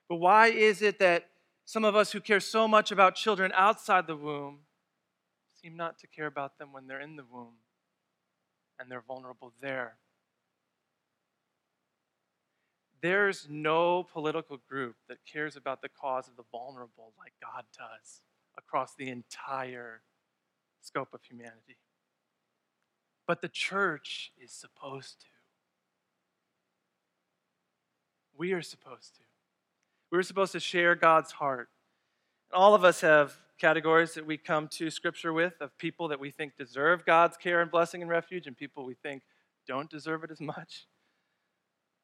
But 0.09 0.17
why 0.17 0.47
is 0.47 0.81
it 0.81 1.00
that 1.00 1.29
some 1.65 1.85
of 1.85 1.97
us 1.97 2.12
who 2.12 2.21
care 2.21 2.38
so 2.38 2.69
much 2.69 2.93
about 2.93 3.17
children 3.17 3.50
outside 3.55 4.07
the 4.07 4.17
womb 4.17 4.61
seem 5.61 5.76
not 5.76 5.99
to 5.99 6.07
care 6.07 6.26
about 6.26 6.59
them 6.59 6.73
when 6.73 6.87
they're 6.87 7.00
in 7.00 7.17
the 7.17 7.25
womb 7.29 7.55
and 8.79 8.88
they're 8.88 9.03
vulnerable 9.07 9.53
there? 9.61 9.97
There's 13.03 13.49
no 13.50 14.05
political 14.05 14.59
group 14.69 14.95
that 15.09 15.19
cares 15.31 15.57
about 15.57 15.83
the 15.83 15.88
cause 15.88 16.29
of 16.29 16.37
the 16.37 16.45
vulnerable 16.53 17.12
like 17.19 17.33
God 17.43 17.65
does 17.76 18.21
across 18.57 18.95
the 18.95 19.09
entire 19.09 20.03
scope 20.81 21.12
of 21.12 21.25
humanity. 21.25 21.79
But 23.26 23.43
the 23.43 23.49
church 23.49 24.31
is 24.38 24.53
supposed 24.53 25.21
to. 25.23 25.36
We 28.37 28.52
are 28.52 28.62
supposed 28.62 29.14
to. 29.16 29.23
We're 30.12 30.23
supposed 30.23 30.52
to 30.52 30.61
share 30.61 30.95
God's 30.95 31.33
heart. 31.33 31.69
All 32.52 32.75
of 32.75 32.85
us 32.85 33.00
have 33.00 33.37
categories 33.59 34.14
that 34.14 34.26
we 34.26 34.37
come 34.37 34.69
to 34.69 34.90
Scripture 34.90 35.33
with 35.33 35.55
of 35.61 35.76
people 35.78 36.09
that 36.09 36.21
we 36.21 36.31
think 36.31 36.57
deserve 36.57 37.05
God's 37.07 37.37
care 37.37 37.61
and 37.61 37.71
blessing 37.71 38.02
and 38.02 38.11
refuge, 38.11 38.47
and 38.47 38.57
people 38.57 38.85
we 38.85 38.95
think 38.95 39.23
don't 39.66 39.90
deserve 39.90 40.23
it 40.23 40.31
as 40.31 40.40
much. 40.40 40.87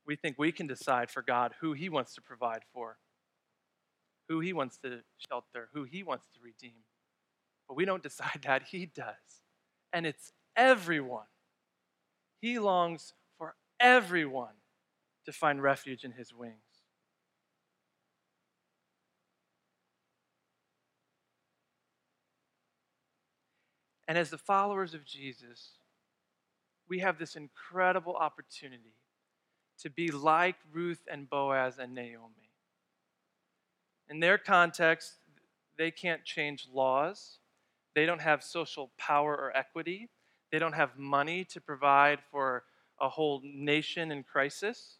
We 0.06 0.16
think 0.16 0.38
we 0.38 0.50
can 0.50 0.66
decide 0.66 1.10
for 1.10 1.22
God 1.22 1.54
who 1.60 1.74
He 1.74 1.88
wants 1.88 2.14
to 2.14 2.22
provide 2.22 2.62
for, 2.72 2.96
who 4.28 4.40
He 4.40 4.52
wants 4.52 4.78
to 4.78 5.00
shelter, 5.30 5.68
who 5.72 5.84
He 5.84 6.02
wants 6.02 6.26
to 6.34 6.40
redeem. 6.42 6.82
But 7.68 7.76
we 7.76 7.84
don't 7.84 8.02
decide 8.02 8.40
that, 8.44 8.64
He 8.64 8.86
does. 8.86 9.42
And 9.92 10.06
it's 10.06 10.32
everyone. 10.56 11.26
He 12.40 12.58
longs 12.58 13.12
for 13.38 13.54
everyone 13.78 14.54
to 15.24 15.32
find 15.32 15.62
refuge 15.62 16.04
in 16.04 16.12
His 16.12 16.34
wings. 16.34 16.56
And 24.08 24.18
as 24.18 24.30
the 24.30 24.38
followers 24.38 24.94
of 24.94 25.04
Jesus, 25.04 25.78
we 26.88 26.98
have 26.98 27.18
this 27.18 27.36
incredible 27.36 28.14
opportunity 28.14 28.94
to 29.78 29.88
be 29.88 30.10
like 30.10 30.56
Ruth 30.72 31.00
and 31.10 31.30
Boaz 31.30 31.78
and 31.78 31.94
Naomi. 31.94 32.50
In 34.10 34.20
their 34.20 34.36
context, 34.36 35.14
they 35.78 35.90
can't 35.90 36.24
change 36.24 36.68
laws. 36.72 37.38
They 37.94 38.04
don't 38.04 38.20
have 38.20 38.42
social 38.42 38.90
power 38.98 39.34
or 39.34 39.56
equity. 39.56 40.10
They 40.50 40.58
don't 40.58 40.74
have 40.74 40.98
money 40.98 41.44
to 41.46 41.60
provide 41.60 42.18
for 42.30 42.64
a 43.00 43.08
whole 43.08 43.40
nation 43.42 44.12
in 44.12 44.22
crisis. 44.22 44.98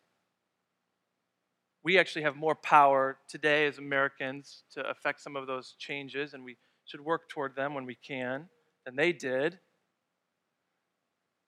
We 1.85 1.99
actually 1.99 2.23
have 2.23 2.37
more 2.37 2.55
power 2.55 3.19
today 3.29 3.67
as 3.67 3.79
Americans 3.79 4.63
to 4.75 4.89
affect 4.89 5.21
some 5.21 5.37
of 5.37 5.47
those 5.47 5.75
changes, 5.79 6.33
and 6.35 6.45
we 6.45 6.57
should 6.85 7.01
work 7.01 7.29
toward 7.29 7.57
them 7.57 7.75
when 7.75 7.87
we 7.87 7.97
can 7.97 8.49
than 8.85 8.97
they 8.97 9.13
did. 9.13 9.59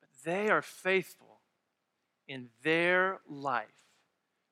But 0.01 0.09
they 0.25 0.49
are 0.51 0.63
faithful 0.63 1.41
in 2.27 2.49
their 2.63 3.21
life 3.29 3.67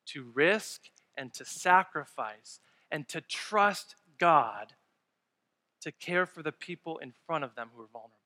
to 0.06 0.30
risk 0.34 0.82
and 1.16 1.32
to 1.34 1.44
sacrifice 1.44 2.60
and 2.90 3.08
to 3.08 3.20
trust 3.20 3.96
God 4.18 4.74
to 5.82 5.92
care 5.92 6.26
for 6.26 6.42
the 6.42 6.52
people 6.52 6.98
in 6.98 7.12
front 7.26 7.44
of 7.44 7.54
them 7.54 7.70
who 7.74 7.82
are 7.82 7.88
vulnerable. 7.92 8.18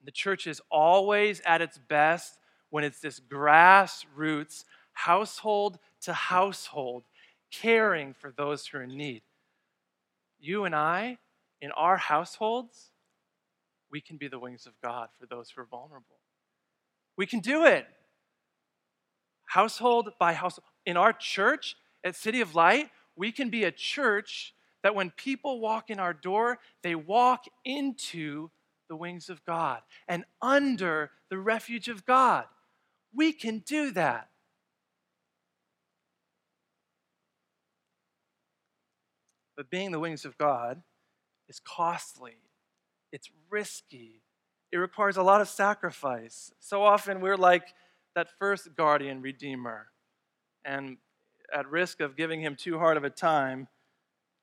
And 0.00 0.06
the 0.06 0.12
church 0.12 0.46
is 0.46 0.60
always 0.70 1.40
at 1.44 1.62
its 1.62 1.78
best 1.78 2.38
when 2.70 2.84
it's 2.84 3.00
this 3.00 3.20
grassroots, 3.20 4.64
household 4.92 5.78
to 6.02 6.12
household, 6.12 7.04
caring 7.50 8.14
for 8.14 8.32
those 8.36 8.66
who 8.66 8.78
are 8.78 8.82
in 8.82 8.96
need. 8.96 9.22
You 10.40 10.64
and 10.64 10.74
I 10.74 11.18
in 11.60 11.70
our 11.72 11.96
households, 11.96 12.90
we 13.90 14.00
can 14.00 14.16
be 14.16 14.28
the 14.28 14.38
wings 14.38 14.66
of 14.66 14.72
God 14.82 15.08
for 15.18 15.26
those 15.26 15.50
who 15.50 15.62
are 15.62 15.66
vulnerable. 15.66 16.18
We 17.16 17.26
can 17.26 17.40
do 17.40 17.64
it. 17.66 17.86
Household 19.46 20.10
by 20.18 20.32
household. 20.32 20.64
In 20.86 20.96
our 20.96 21.12
church 21.12 21.76
at 22.02 22.16
City 22.16 22.40
of 22.40 22.54
Light, 22.54 22.90
we 23.14 23.30
can 23.30 23.50
be 23.50 23.64
a 23.64 23.70
church 23.70 24.54
that 24.82 24.94
when 24.94 25.10
people 25.10 25.60
walk 25.60 25.90
in 25.90 26.00
our 26.00 26.14
door, 26.14 26.58
they 26.82 26.94
walk 26.94 27.44
into 27.64 28.50
the 28.88 28.96
wings 28.96 29.28
of 29.28 29.44
God 29.44 29.82
and 30.08 30.24
under 30.40 31.10
the 31.30 31.38
refuge 31.38 31.88
of 31.88 32.04
God. 32.04 32.46
We 33.14 33.32
can 33.32 33.60
do 33.60 33.92
that. 33.92 34.28
But 39.62 39.70
being 39.70 39.92
the 39.92 40.00
wings 40.00 40.24
of 40.24 40.36
God 40.38 40.82
is 41.48 41.60
costly, 41.60 42.34
it's 43.12 43.30
risky, 43.48 44.24
it 44.72 44.78
requires 44.78 45.16
a 45.16 45.22
lot 45.22 45.40
of 45.40 45.48
sacrifice. 45.48 46.52
So 46.58 46.82
often 46.82 47.20
we're 47.20 47.36
like 47.36 47.68
that 48.16 48.26
first 48.40 48.74
guardian 48.76 49.22
redeemer, 49.22 49.86
and 50.64 50.96
at 51.54 51.70
risk 51.70 52.00
of 52.00 52.16
giving 52.16 52.40
him 52.40 52.56
too 52.56 52.76
hard 52.80 52.96
of 52.96 53.04
a 53.04 53.10
time, 53.10 53.68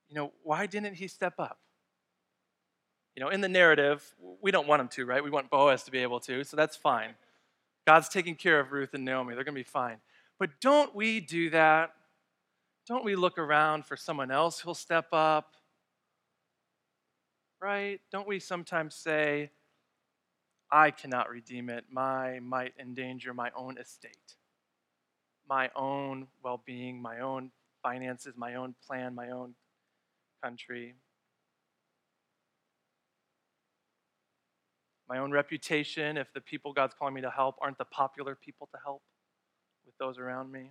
you 0.08 0.14
know, 0.14 0.32
why 0.42 0.64
didn't 0.64 0.94
he 0.94 1.06
step 1.06 1.34
up? 1.38 1.58
You 3.14 3.22
know, 3.22 3.28
in 3.28 3.42
the 3.42 3.48
narrative, 3.50 4.02
we 4.40 4.50
don't 4.50 4.66
want 4.66 4.80
him 4.80 4.88
to, 4.88 5.04
right? 5.04 5.22
We 5.22 5.28
want 5.28 5.50
Boaz 5.50 5.82
to 5.82 5.90
be 5.90 5.98
able 5.98 6.20
to, 6.20 6.44
so 6.44 6.56
that's 6.56 6.76
fine. 6.76 7.10
God's 7.86 8.08
taking 8.08 8.36
care 8.36 8.58
of 8.58 8.72
Ruth 8.72 8.94
and 8.94 9.04
Naomi. 9.04 9.34
They're 9.34 9.44
going 9.44 9.54
to 9.54 9.60
be 9.60 9.64
fine. 9.64 9.98
But 10.38 10.62
don't 10.62 10.94
we 10.94 11.20
do 11.20 11.50
that? 11.50 11.90
Don't 12.86 13.04
we 13.04 13.14
look 13.14 13.38
around 13.38 13.86
for 13.86 13.96
someone 13.96 14.30
else 14.30 14.60
who'll 14.60 14.74
step 14.74 15.08
up? 15.12 15.54
right? 17.60 18.00
Don't 18.10 18.26
we 18.26 18.40
sometimes 18.40 18.94
say, 18.94 19.50
I 20.72 20.90
cannot 20.90 21.28
redeem 21.28 21.68
it. 21.68 21.84
My 21.90 22.38
might 22.40 22.72
endanger 22.80 23.34
my 23.34 23.50
own 23.56 23.76
estate, 23.78 24.36
my 25.48 25.70
own 25.76 26.28
well 26.42 26.62
being, 26.64 27.00
my 27.02 27.20
own 27.20 27.50
finances, 27.82 28.34
my 28.36 28.54
own 28.54 28.74
plan, 28.86 29.14
my 29.14 29.30
own 29.30 29.54
country, 30.42 30.94
my 35.08 35.18
own 35.18 35.32
reputation. 35.32 36.16
If 36.16 36.32
the 36.32 36.40
people 36.40 36.72
God's 36.72 36.94
calling 36.98 37.14
me 37.14 37.20
to 37.22 37.30
help 37.30 37.56
aren't 37.60 37.78
the 37.78 37.84
popular 37.84 38.36
people 38.36 38.68
to 38.72 38.78
help 38.82 39.02
with 39.84 39.96
those 39.98 40.18
around 40.18 40.52
me. 40.52 40.70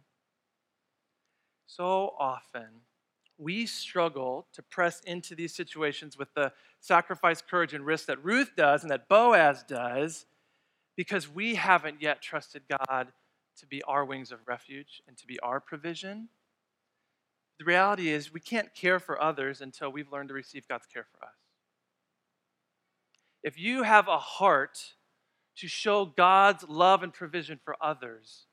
So 1.70 2.16
often, 2.18 2.82
we 3.38 3.68
struggle 3.68 4.48
to 4.54 4.64
press 4.64 5.02
into 5.02 5.36
these 5.36 5.54
situations 5.54 6.18
with 6.18 6.34
the 6.34 6.52
sacrifice, 6.80 7.44
courage, 7.44 7.76
and 7.76 7.86
risk 7.86 8.08
that 8.08 8.24
Ruth 8.24 8.54
does 8.58 8.82
and 8.82 8.90
that 8.90 9.08
Boaz 9.08 9.64
does 9.68 10.26
because 10.98 11.30
we 11.30 11.54
haven't 11.54 12.02
yet 12.02 12.24
trusted 12.24 12.64
God 12.68 13.14
to 13.60 13.68
be 13.68 13.84
our 13.84 14.04
wings 14.04 14.32
of 14.32 14.40
refuge 14.48 15.04
and 15.08 15.16
to 15.18 15.28
be 15.28 15.40
our 15.42 15.60
provision. 15.60 16.30
The 17.60 17.66
reality 17.66 18.10
is, 18.10 18.34
we 18.34 18.40
can't 18.40 18.74
care 18.74 19.00
for 19.00 19.22
others 19.22 19.62
until 19.62 19.92
we've 19.92 20.12
learned 20.12 20.30
to 20.30 20.36
receive 20.36 20.68
God's 20.68 20.88
care 20.88 21.06
for 21.12 21.24
us. 21.24 21.36
If 23.44 23.60
you 23.60 23.84
have 23.84 24.08
a 24.08 24.18
heart 24.18 24.80
to 25.58 25.68
show 25.68 26.06
God's 26.06 26.68
love 26.68 27.04
and 27.04 27.14
provision 27.14 27.60
for 27.64 27.76
others, 27.80 28.48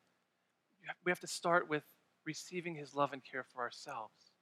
we 1.02 1.10
have 1.10 1.20
to 1.20 1.26
start 1.26 1.70
with 1.70 1.82
receiving 2.26 2.74
His 2.74 2.94
love 2.94 3.12
and 3.12 3.22
care 3.24 3.44
for 3.44 3.62
ourselves. 3.62 4.32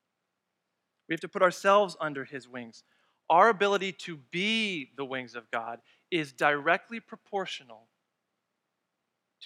We 1.09 1.13
have 1.13 1.21
to 1.21 1.29
put 1.29 1.43
ourselves 1.43 1.97
under 2.01 2.25
his 2.25 2.49
wings. 2.49 2.83
Our 3.29 3.49
ability 3.49 3.93
to 3.93 4.19
be 4.31 4.91
the 4.97 5.05
wings 5.05 5.35
of 5.35 5.51
God 5.51 5.81
is 6.11 6.33
directly 6.33 7.01
proportional 7.01 7.89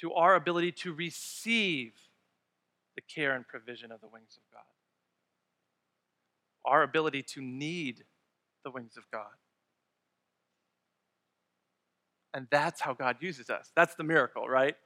to 0.01 0.13
our 0.13 0.35
ability 0.35 0.73
to 0.73 0.93
receive 0.93 1.93
the 2.95 3.03
care 3.03 3.35
and 3.35 3.47
provision 3.47 3.91
of 3.91 4.01
the 4.01 4.09
wings 4.09 4.37
of 4.37 4.43
God. 4.53 4.63
Our 6.65 6.83
ability 6.83 7.23
to 7.35 7.41
need 7.41 8.05
the 8.65 8.71
wings 8.71 8.97
of 8.97 9.05
God. 9.11 9.27
And 12.35 12.47
that's 12.51 12.81
how 12.81 12.93
God 12.95 13.17
uses 13.21 13.51
us. 13.51 13.73
That's 13.75 13.95
the 13.95 14.05
miracle, 14.05 14.49
right? 14.49 14.77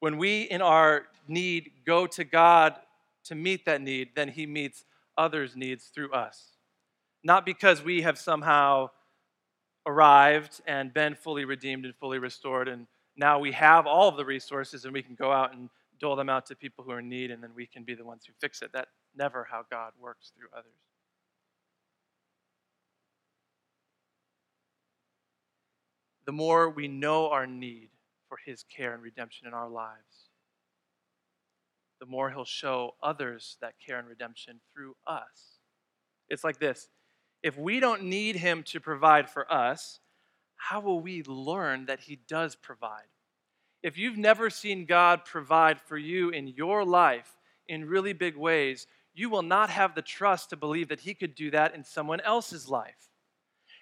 When 0.00 0.18
we, 0.18 0.42
in 0.42 0.62
our 0.62 1.06
need, 1.26 1.72
go 1.84 2.06
to 2.06 2.24
God 2.24 2.76
to 3.24 3.34
meet 3.34 3.64
that 3.66 3.80
need, 3.80 4.10
then 4.14 4.28
He 4.28 4.46
meets 4.46 4.84
others' 5.16 5.56
needs 5.56 5.86
through 5.86 6.12
us. 6.12 6.52
Not 7.24 7.44
because 7.44 7.82
we 7.82 8.02
have 8.02 8.18
somehow 8.18 8.90
arrived 9.86 10.60
and 10.66 10.94
been 10.94 11.14
fully 11.14 11.44
redeemed 11.44 11.84
and 11.84 11.94
fully 11.96 12.18
restored, 12.18 12.68
and 12.68 12.86
now 13.16 13.38
we 13.38 13.52
have 13.52 13.86
all 13.86 14.08
of 14.08 14.16
the 14.16 14.24
resources 14.24 14.84
and 14.84 14.94
we 14.94 15.02
can 15.02 15.16
go 15.16 15.32
out 15.32 15.52
and 15.52 15.68
dole 15.98 16.14
them 16.14 16.28
out 16.28 16.46
to 16.46 16.54
people 16.54 16.84
who 16.84 16.92
are 16.92 17.00
in 17.00 17.08
need, 17.08 17.32
and 17.32 17.42
then 17.42 17.50
we 17.56 17.66
can 17.66 17.82
be 17.82 17.94
the 17.94 18.04
ones 18.04 18.22
who 18.24 18.32
fix 18.40 18.62
it. 18.62 18.70
That's 18.72 18.90
never 19.16 19.46
how 19.50 19.64
God 19.68 19.92
works 20.00 20.30
through 20.36 20.48
others. 20.56 20.70
The 26.24 26.32
more 26.32 26.70
we 26.70 26.86
know 26.88 27.30
our 27.30 27.46
need 27.46 27.88
for 28.28 28.38
His 28.44 28.64
care 28.64 28.94
and 28.94 29.02
redemption 29.02 29.46
in 29.46 29.54
our 29.54 29.68
lives, 29.68 30.28
the 32.00 32.06
more 32.06 32.30
he'll 32.30 32.44
show 32.44 32.94
others 33.02 33.56
that 33.60 33.74
care 33.84 33.98
and 33.98 34.08
redemption 34.08 34.60
through 34.72 34.94
us. 35.06 35.58
It's 36.28 36.44
like 36.44 36.58
this 36.58 36.88
if 37.42 37.56
we 37.56 37.80
don't 37.80 38.04
need 38.04 38.36
him 38.36 38.62
to 38.64 38.80
provide 38.80 39.30
for 39.30 39.50
us, 39.52 40.00
how 40.56 40.80
will 40.80 41.00
we 41.00 41.22
learn 41.22 41.86
that 41.86 42.00
he 42.00 42.18
does 42.28 42.56
provide? 42.56 43.06
If 43.82 43.96
you've 43.96 44.18
never 44.18 44.50
seen 44.50 44.86
God 44.86 45.24
provide 45.24 45.80
for 45.80 45.96
you 45.96 46.30
in 46.30 46.48
your 46.48 46.84
life 46.84 47.36
in 47.68 47.84
really 47.84 48.12
big 48.12 48.36
ways, 48.36 48.88
you 49.14 49.30
will 49.30 49.42
not 49.42 49.70
have 49.70 49.94
the 49.94 50.02
trust 50.02 50.50
to 50.50 50.56
believe 50.56 50.88
that 50.88 51.00
he 51.00 51.14
could 51.14 51.34
do 51.34 51.50
that 51.52 51.74
in 51.74 51.84
someone 51.84 52.20
else's 52.20 52.68
life. 52.68 53.08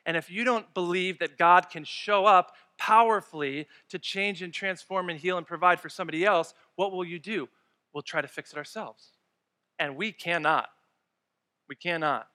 And 0.04 0.16
if 0.16 0.30
you 0.30 0.44
don't 0.44 0.72
believe 0.74 1.18
that 1.18 1.38
God 1.38 1.70
can 1.70 1.85
show 1.85 2.26
up 2.26 2.52
powerfully 2.79 3.67
to 3.89 3.99
change 3.99 4.43
and 4.43 4.53
transform 4.53 5.09
and 5.11 5.19
heal 5.19 5.39
and 5.39 5.47
provide 5.47 5.81
for 5.81 5.89
somebody 5.89 6.25
else, 6.25 6.55
what 6.77 6.93
will 6.93 7.05
you 7.05 7.19
do? 7.19 7.49
we'll 7.97 8.03
try 8.03 8.21
to 8.21 8.29
fix 8.29 8.53
it 8.53 8.59
ourselves. 8.59 9.12
And 9.79 9.97
we 9.97 10.12
cannot. 10.12 10.69
We 11.67 11.77
cannot. 11.77 12.29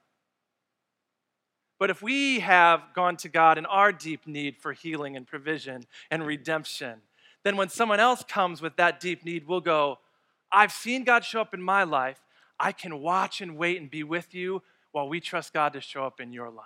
But 1.77 1.91
if 1.91 2.01
we 2.01 2.39
have 2.39 2.81
gone 2.95 3.15
to 3.17 3.29
God 3.29 3.59
in 3.59 3.67
our 3.67 3.91
deep 3.91 4.25
need 4.25 4.57
for 4.57 4.73
healing 4.73 5.15
and 5.15 5.27
provision 5.27 5.83
and 6.09 6.25
redemption, 6.25 7.01
then 7.43 7.57
when 7.57 7.69
someone 7.69 7.99
else 7.99 8.23
comes 8.23 8.59
with 8.59 8.75
that 8.77 8.99
deep 8.99 9.23
need, 9.23 9.47
we'll 9.47 9.61
go, 9.61 9.99
I've 10.51 10.71
seen 10.71 11.03
God 11.03 11.23
show 11.23 11.41
up 11.41 11.53
in 11.53 11.61
my 11.61 11.83
life. 11.83 12.19
I 12.59 12.71
can 12.71 12.99
watch 12.99 13.39
and 13.39 13.55
wait 13.55 13.79
and 13.79 13.89
be 13.89 14.03
with 14.03 14.33
you 14.33 14.63
while 14.93 15.07
we 15.07 15.19
trust 15.19 15.53
God 15.53 15.73
to 15.73 15.81
show 15.81 16.05
up 16.05 16.19
in 16.19 16.33
your 16.33 16.49
life. 16.49 16.65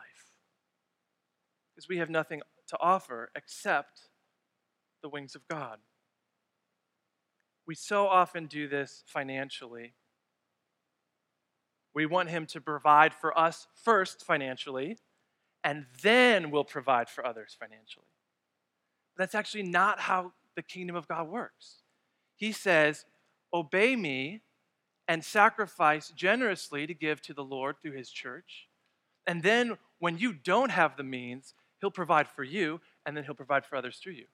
Because 1.73 1.89
we 1.89 1.97
have 1.97 2.09
nothing 2.09 2.41
to 2.67 2.77
offer 2.79 3.29
except 3.35 4.09
the 5.01 5.09
wings 5.09 5.35
of 5.35 5.47
God. 5.47 5.79
We 7.67 7.75
so 7.75 8.07
often 8.07 8.45
do 8.45 8.67
this 8.67 9.03
financially. 9.07 9.93
We 11.93 12.05
want 12.05 12.29
Him 12.29 12.45
to 12.47 12.61
provide 12.61 13.13
for 13.13 13.37
us 13.37 13.67
first 13.83 14.23
financially, 14.25 14.97
and 15.63 15.85
then 16.01 16.51
we'll 16.51 16.63
provide 16.63 17.09
for 17.09 17.25
others 17.25 17.55
financially. 17.59 18.05
That's 19.17 19.35
actually 19.35 19.63
not 19.63 19.99
how 20.01 20.33
the 20.55 20.61
kingdom 20.61 20.95
of 20.95 21.07
God 21.07 21.29
works. 21.29 21.81
He 22.35 22.51
says, 22.51 23.05
Obey 23.53 23.95
me 23.95 24.41
and 25.07 25.23
sacrifice 25.23 26.09
generously 26.09 26.85
to 26.87 26.93
give 26.93 27.21
to 27.21 27.33
the 27.33 27.43
Lord 27.43 27.77
through 27.81 27.93
His 27.93 28.09
church. 28.09 28.67
And 29.25 29.41
then 29.41 29.77
when 29.99 30.17
you 30.17 30.33
don't 30.33 30.71
have 30.71 30.97
the 30.97 31.03
means, 31.03 31.53
He'll 31.85 31.91
provide 31.91 32.27
for 32.27 32.43
you, 32.43 32.81
and 33.05 33.15
then 33.15 33.25
He'll 33.25 33.35
provide 33.35 33.63
for 33.63 33.75
others 33.75 33.99
through 34.01 34.13
you. 34.13 34.25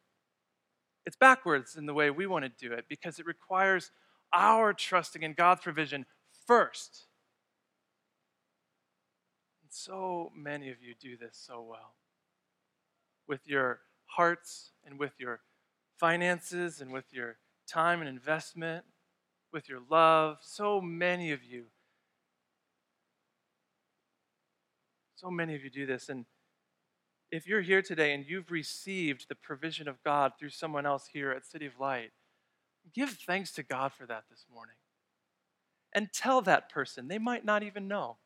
It's 1.05 1.17
backwards 1.17 1.75
in 1.75 1.85
the 1.85 1.93
way 1.93 2.09
we 2.09 2.27
want 2.27 2.45
to 2.45 2.69
do 2.69 2.73
it 2.73 2.85
because 2.87 3.19
it 3.19 3.25
requires 3.25 3.91
our 4.31 4.73
trusting 4.73 5.23
in 5.23 5.33
God's 5.33 5.61
provision 5.61 6.05
first 6.47 7.07
And 9.63 9.77
so 9.77 10.31
many 10.35 10.69
of 10.69 10.81
you 10.81 10.93
do 10.99 11.17
this 11.17 11.37
so 11.47 11.61
well 11.61 11.95
with 13.27 13.47
your 13.47 13.79
hearts 14.07 14.71
and 14.85 14.99
with 14.99 15.13
your 15.17 15.39
finances 15.97 16.81
and 16.81 16.91
with 16.91 17.05
your 17.13 17.37
time 17.67 18.01
and 18.01 18.09
investment, 18.09 18.83
with 19.53 19.69
your 19.69 19.79
love. 19.89 20.37
So 20.41 20.81
many 20.81 21.31
of 21.31 21.43
you. 21.43 21.65
So 25.15 25.31
many 25.31 25.55
of 25.55 25.63
you 25.63 25.69
do 25.69 25.85
this. 25.85 26.09
And 26.09 26.25
if 27.31 27.47
you're 27.47 27.61
here 27.61 27.81
today 27.81 28.13
and 28.13 28.25
you've 28.27 28.51
received 28.51 29.27
the 29.29 29.35
provision 29.35 29.87
of 29.87 30.03
God 30.03 30.33
through 30.37 30.49
someone 30.49 30.85
else 30.85 31.09
here 31.11 31.31
at 31.31 31.45
City 31.45 31.65
of 31.65 31.79
Light, 31.79 32.11
give 32.93 33.11
thanks 33.11 33.51
to 33.53 33.63
God 33.63 33.93
for 33.93 34.05
that 34.05 34.25
this 34.29 34.45
morning. 34.53 34.75
And 35.93 36.11
tell 36.13 36.41
that 36.41 36.69
person, 36.69 37.07
they 37.07 37.17
might 37.17 37.45
not 37.45 37.63
even 37.63 37.87
know. 37.87 38.17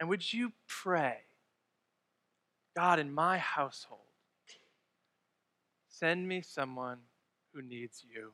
And 0.00 0.08
would 0.08 0.32
you 0.32 0.52
pray, 0.66 1.18
God, 2.76 2.98
in 2.98 3.12
my 3.12 3.38
household, 3.38 4.00
send 5.88 6.26
me 6.26 6.42
someone 6.42 6.98
who 7.52 7.62
needs 7.62 8.04
you. 8.04 8.32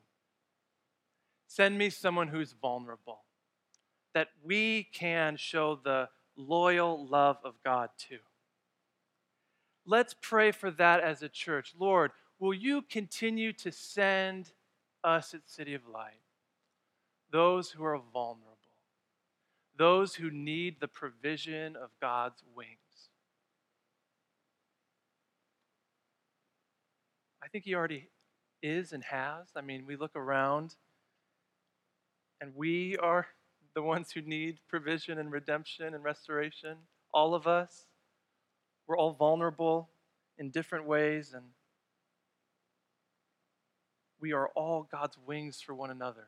Send 1.47 1.77
me 1.77 1.89
someone 1.89 2.29
who's 2.29 2.53
vulnerable, 2.53 3.23
that 4.13 4.29
we 4.43 4.87
can 4.93 5.37
show 5.37 5.75
the 5.75 6.09
loyal 6.35 7.07
love 7.07 7.37
of 7.43 7.55
God 7.63 7.89
too. 7.97 8.19
Let's 9.85 10.15
pray 10.21 10.51
for 10.51 10.71
that 10.71 11.01
as 11.01 11.23
a 11.23 11.29
church. 11.29 11.73
Lord, 11.77 12.11
will 12.39 12.53
you 12.53 12.81
continue 12.83 13.53
to 13.53 13.71
send 13.71 14.51
us 15.03 15.33
at 15.33 15.49
City 15.49 15.73
of 15.73 15.87
Light, 15.87 16.21
those 17.31 17.71
who 17.71 17.83
are 17.83 17.99
vulnerable? 18.13 18.51
those 19.81 20.13
who 20.13 20.29
need 20.29 20.79
the 20.79 20.87
provision 20.87 21.75
of 21.75 21.89
God's 21.99 22.43
wings. 22.55 23.09
I 27.43 27.47
think 27.47 27.65
He 27.65 27.73
already 27.73 28.09
is 28.61 28.93
and 28.93 29.03
has. 29.03 29.47
I 29.55 29.61
mean, 29.61 29.85
we 29.87 29.95
look 29.95 30.15
around 30.15 30.75
and 32.39 32.55
we 32.55 32.95
are 32.97 33.25
the 33.73 33.81
ones 33.81 34.11
who 34.11 34.21
need 34.21 34.59
provision 34.67 35.17
and 35.17 35.31
redemption 35.31 35.93
and 35.93 36.03
restoration. 36.03 36.77
All 37.13 37.33
of 37.33 37.47
us. 37.47 37.85
We're 38.87 38.97
all 38.97 39.13
vulnerable 39.13 39.89
in 40.37 40.49
different 40.49 40.85
ways, 40.85 41.33
and 41.33 41.45
we 44.19 44.33
are 44.33 44.49
all 44.49 44.87
God's 44.91 45.17
wings 45.25 45.61
for 45.61 45.73
one 45.73 45.91
another 45.91 46.27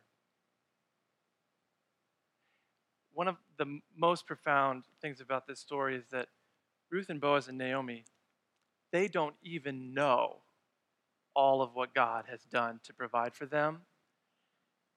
one 3.13 3.27
of 3.27 3.37
the 3.57 3.79
most 3.95 4.25
profound 4.25 4.83
things 5.01 5.21
about 5.21 5.47
this 5.47 5.59
story 5.59 5.95
is 5.95 6.05
that 6.11 6.27
Ruth 6.91 7.09
and 7.09 7.21
Boaz 7.21 7.47
and 7.47 7.57
Naomi, 7.57 8.05
they 8.91 9.07
don't 9.07 9.35
even 9.43 9.93
know 9.93 10.37
all 11.35 11.61
of 11.61 11.73
what 11.73 11.93
God 11.93 12.25
has 12.29 12.41
done 12.43 12.79
to 12.83 12.93
provide 12.93 13.33
for 13.33 13.45
them. 13.45 13.81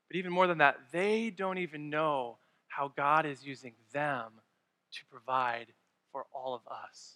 But 0.08 0.16
even 0.16 0.32
more 0.32 0.46
than 0.46 0.58
that, 0.58 0.78
they 0.92 1.30
don't 1.30 1.58
even 1.58 1.90
know 1.90 2.38
how 2.68 2.92
God 2.96 3.26
is 3.26 3.44
using 3.44 3.74
them 3.92 4.32
to 4.92 5.04
provide 5.10 5.68
for 6.12 6.26
all 6.32 6.54
of 6.54 6.62
us. 6.70 7.14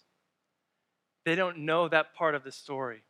They 1.25 1.35
don't 1.35 1.59
know 1.59 1.87
that 1.87 2.13
part 2.13 2.35
of 2.35 2.43
the 2.43 2.51
story. 2.51 3.03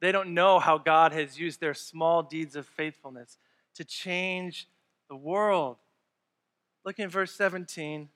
They 0.00 0.12
don't 0.12 0.34
know 0.34 0.58
how 0.58 0.78
God 0.78 1.12
has 1.12 1.38
used 1.38 1.60
their 1.60 1.74
small 1.74 2.22
deeds 2.22 2.54
of 2.54 2.66
faithfulness 2.66 3.38
to 3.74 3.84
change 3.84 4.68
the 5.08 5.16
world 5.16 5.78
Look 6.88 6.98
in 6.98 7.10
verse 7.10 7.32
17. 7.32 8.08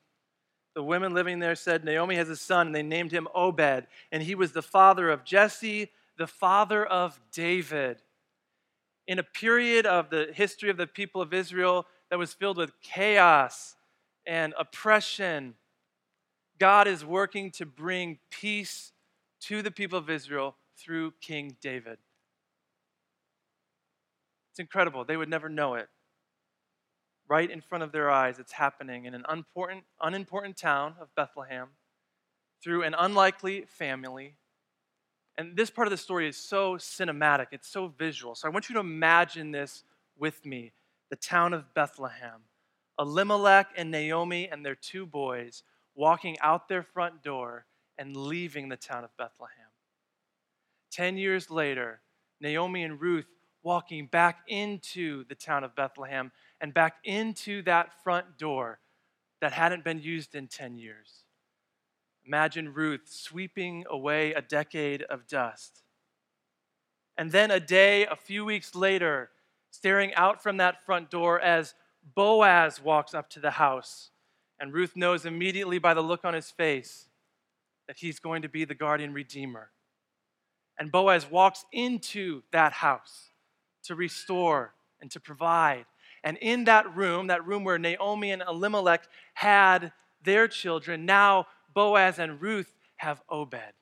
The 0.75 0.83
women 0.83 1.12
living 1.12 1.40
there 1.40 1.55
said, 1.55 1.85
Naomi 1.85 2.16
has 2.16 2.31
a 2.31 2.37
son, 2.37 2.68
and 2.68 2.75
they 2.75 2.83
named 2.83 3.12
him 3.12 3.29
Obed, 3.35 3.87
and 4.11 4.22
he 4.22 4.35
was 4.35 4.53
the 4.53 4.62
father 4.62 5.11
of 5.11 5.25
Jesse, 5.25 5.90
the 6.16 6.27
father 6.27 6.83
of 6.83 7.20
David. 7.33 7.98
In 9.07 9.19
a 9.19 9.23
period 9.23 9.85
of 9.87 10.11
the 10.11 10.31
history 10.33 10.71
of 10.71 10.77
the 10.77 10.87
people 10.87 11.21
of 11.21 11.35
Israel 11.35 11.87
that 12.11 12.19
was 12.19 12.33
filled 12.33 12.57
with 12.57 12.81
chaos 12.81 13.77
and 14.27 14.55
oppression, 14.59 15.55
God 16.59 16.87
is 16.87 17.05
working 17.05 17.51
to 17.53 17.67
bring 17.67 18.19
peace 18.31 18.93
to 19.43 19.62
the 19.62 19.71
people 19.71 19.99
of 19.99 20.09
Israel 20.09 20.57
through 20.77 21.12
King 21.21 21.57
David. 21.61 21.99
It's 24.51 24.61
incredible. 24.61 25.05
They 25.05 25.17
would 25.17 25.31
never 25.31 25.49
know 25.49 25.75
it 25.75 25.88
right 27.29 27.51
in 27.51 27.62
front 27.62 27.83
of 27.83 27.93
their 27.93 28.11
eyes. 28.11 28.38
It's 28.38 28.53
happening 28.53 29.07
in 29.07 29.15
an 29.15 29.25
unimportant, 29.29 29.85
unimportant 30.01 30.57
town 30.57 30.95
of 31.01 31.15
Bethlehem 31.15 31.69
through 32.62 32.83
an 32.83 32.95
unlikely 32.97 33.65
family. 33.67 34.37
And 35.38 35.57
this 35.57 35.71
part 35.71 35.87
of 35.87 35.90
the 35.90 35.97
story 35.97 36.29
is 36.29 36.37
so 36.37 36.75
cinematic, 36.75 37.47
it's 37.53 37.68
so 37.68 37.88
visual. 37.88 38.35
So 38.35 38.47
I 38.47 38.51
want 38.51 38.68
you 38.68 38.75
to 38.75 38.81
imagine 38.81 39.51
this 39.51 39.85
with 40.18 40.45
me 40.45 40.73
the 41.11 41.16
town 41.16 41.53
of 41.53 41.75
Bethlehem. 41.75 42.42
Elimelech 42.99 43.68
and 43.77 43.90
Naomi 43.90 44.49
and 44.49 44.64
their 44.64 44.75
two 44.75 45.07
boys 45.07 45.62
walking 45.95 46.38
out 46.40 46.68
their 46.68 46.83
front 46.83 47.23
door 47.23 47.66
and 47.99 48.16
leaving 48.16 48.68
the 48.68 48.77
town 48.77 49.05
of 49.05 49.16
Bethlehem. 49.16 49.68
Ten 50.90 51.16
years 51.16 51.51
later, 51.51 52.01
Naomi 52.40 52.83
and 52.83 53.01
Ruth 53.01 53.27
walking 53.62 54.07
back 54.07 54.40
into 54.49 55.25
the 55.29 55.35
town 55.35 55.64
of 55.64 55.75
Bethlehem 55.75 56.33
and 56.61 56.75
back 56.75 56.97
into 57.05 57.62
that 57.62 58.03
front 58.03 58.38
door 58.38 58.79
that 59.40 59.53
hadn't 59.53 59.85
been 59.85 60.01
used 60.01 60.35
in 60.35 60.49
10 60.49 60.79
years. 60.79 61.22
Imagine 62.27 62.73
Ruth 62.73 63.03
sweeping 63.07 63.85
away 63.91 64.33
a 64.33 64.43
decade 64.43 65.03
of 65.03 65.27
dust. 65.27 65.83
And 67.17 67.31
then 67.31 67.51
a 67.51 67.61
day, 67.61 68.07
a 68.07 68.17
few 68.17 68.45
weeks 68.45 68.75
later, 68.75 69.31
staring 69.71 70.15
out 70.15 70.43
from 70.43 70.57
that 70.59 70.85
front 70.85 71.11
door 71.11 71.41
as 71.41 71.75
Boaz 72.15 72.81
walks 72.83 73.15
up 73.15 73.29
to 73.31 73.41
the 73.41 73.53
house. 73.53 74.11
And 74.61 74.73
Ruth 74.73 74.97
knows 74.97 75.27
immediately 75.27 75.79
by 75.79 75.95
the 75.95 76.01
look 76.01 76.25
on 76.25 76.35
his 76.35 76.51
face 76.51 77.09
that 77.87 77.99
he's 77.99 78.19
going 78.19 78.43
to 78.43 78.49
be 78.49 78.65
the 78.65 78.75
guardian 78.75 79.13
redeemer. 79.13 79.71
And 80.79 80.91
Boaz 80.93 81.29
walks 81.31 81.65
into 81.73 82.43
that 82.53 82.73
house 82.73 83.31
to 83.85 83.95
restore 83.95 84.75
and 85.01 85.11
to 85.11 85.21
provide 85.21 85.87
and 86.25 86.37
in 86.39 86.65
that 86.65 86.95
room, 86.95 87.29
that 87.29 87.47
room 87.47 87.65
where 87.65 87.79
Naomi 87.79 88.31
and 88.31 88.43
Elimelech 88.43 89.09
had 89.35 89.93
their 90.23 90.47
children, 90.47 91.05
now 91.05 91.47
Boaz 91.73 92.19
and 92.19 92.41
Ruth 92.41 92.75
have 92.97 93.23
Obed. 93.29 93.75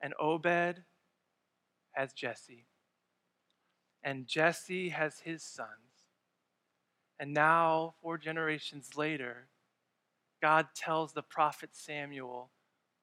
And 0.00 0.14
Obed 0.18 0.82
has 1.92 2.12
Jesse. 2.12 2.66
And 4.02 4.26
Jesse 4.26 4.90
has 4.90 5.20
his 5.20 5.42
sons. 5.42 5.70
And 7.18 7.32
now, 7.32 7.94
four 8.02 8.18
generations 8.18 8.96
later, 8.96 9.48
God 10.42 10.68
tells 10.74 11.12
the 11.12 11.22
prophet 11.22 11.70
Samuel, 11.72 12.50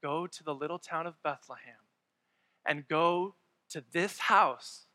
Go 0.02 0.28
to 0.28 0.44
the 0.44 0.54
little 0.54 0.80
town 0.80 1.08
of 1.08 1.22
Bethlehem 1.24 1.76
and 2.66 2.88
go 2.88 3.36
to 3.70 3.84
this 3.92 4.20
house 4.20 4.86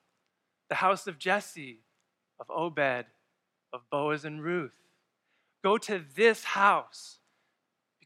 the 0.68 0.76
house 0.76 1.06
of 1.06 1.18
Jesse, 1.18 1.80
of 2.38 2.50
Obed, 2.50 3.06
of 3.72 3.80
Boaz 3.90 4.24
and 4.24 4.42
Ruth. 4.42 4.76
Go 5.64 5.78
to 5.78 6.04
this 6.14 6.44
house 6.44 7.18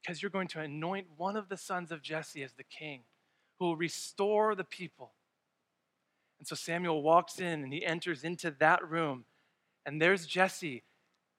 because 0.03 0.23
you're 0.23 0.31
going 0.31 0.49
to 0.49 0.61
anoint 0.61 1.07
one 1.17 1.37
of 1.37 1.49
the 1.49 1.57
sons 1.57 1.93
of 1.93 2.03
Jesse 2.03 2.43
as 2.43 2.53
the 2.53 2.65
king 2.65 3.03
who 3.59 3.67
will 3.67 3.77
restore 3.77 4.55
the 4.55 4.65
people. 4.65 5.12
And 6.38 6.49
so 6.49 6.57
Samuel 6.57 7.03
walks 7.03 7.38
in 7.38 7.62
and 7.62 7.73
he 7.73 7.85
enters 7.85 8.25
into 8.25 8.51
that 8.59 8.88
room, 8.88 9.25
and 9.87 10.03
there's 10.03 10.27
Jesse. 10.27 10.83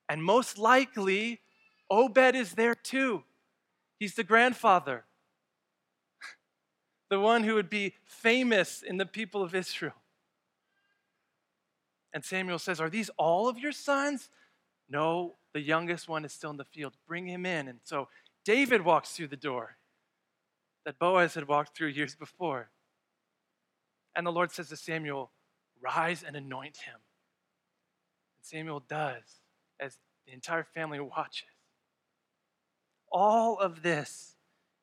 And 0.07 0.23
most 0.23 0.57
likely, 0.57 1.41
Obed 1.89 2.35
is 2.35 2.53
there 2.53 2.75
too. 2.75 3.23
He's 3.99 4.15
the 4.15 4.23
grandfather, 4.23 5.03
the 7.09 7.19
one 7.19 7.43
who 7.43 7.55
would 7.55 7.69
be 7.69 7.95
famous 8.05 8.81
in 8.81 8.97
the 8.97 9.05
people 9.05 9.43
of 9.43 9.53
Israel. 9.53 9.93
And 12.13 12.23
Samuel 12.23 12.59
says, 12.59 12.79
Are 12.79 12.89
these 12.89 13.09
all 13.17 13.49
of 13.49 13.57
your 13.57 13.71
sons? 13.71 14.29
No, 14.87 15.35
the 15.53 15.61
youngest 15.61 16.07
one 16.07 16.25
is 16.25 16.31
still 16.31 16.51
in 16.51 16.57
the 16.57 16.65
field. 16.65 16.93
Bring 17.07 17.27
him 17.27 17.45
in. 17.45 17.67
And 17.67 17.79
so 17.83 18.07
David 18.45 18.83
walks 18.83 19.11
through 19.11 19.29
the 19.29 19.37
door 19.37 19.77
that 20.85 20.99
Boaz 20.99 21.35
had 21.35 21.47
walked 21.47 21.75
through 21.75 21.87
years 21.87 22.15
before. 22.15 22.69
And 24.15 24.27
the 24.27 24.31
Lord 24.31 24.51
says 24.51 24.69
to 24.69 24.77
Samuel, 24.77 25.31
Rise 25.81 26.23
and 26.23 26.35
anoint 26.35 26.77
him. 26.77 26.95
And 26.95 28.45
Samuel 28.45 28.81
does 28.87 29.41
as 29.79 29.97
the 30.25 30.33
entire 30.33 30.63
family 30.63 30.99
watches. 30.99 31.47
All 33.11 33.57
of 33.57 33.81
this 33.81 34.35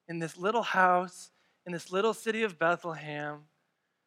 in 0.09 0.19
this 0.19 0.37
little 0.37 0.63
house, 0.63 1.31
in 1.65 1.73
this 1.73 1.93
little 1.93 2.13
city 2.13 2.43
of 2.43 2.59
Bethlehem, 2.59 3.43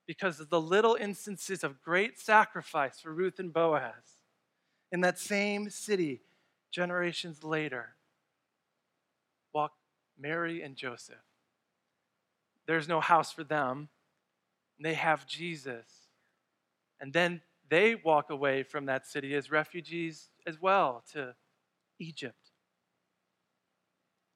because 0.06 0.40
of 0.42 0.50
the 0.50 0.60
little 0.60 0.98
instances 1.00 1.64
of 1.64 1.82
great 1.82 2.20
sacrifice 2.20 3.00
for 3.00 3.14
Ruth 3.14 3.40
and 3.40 3.54
Boaz. 3.54 4.20
In 4.92 5.00
that 5.02 5.18
same 5.18 5.70
city, 5.70 6.22
generations 6.72 7.44
later, 7.44 7.96
Mary 10.18 10.62
and 10.62 10.76
Joseph. 10.76 11.16
There's 12.66 12.88
no 12.88 13.00
house 13.00 13.32
for 13.32 13.44
them, 13.44 13.90
they 14.80 14.94
have 14.94 15.26
Jesus. 15.26 15.86
And 17.00 17.12
then 17.14 17.42
they 17.70 17.96
walk 17.96 18.30
away 18.30 18.64
from 18.64 18.86
that 18.86 19.06
city 19.08 19.36
as 19.36 19.52
refugees 19.52 20.30
as 20.46 20.62
well 20.62 21.04
to 21.14 21.36
Egypt. 22.00 22.52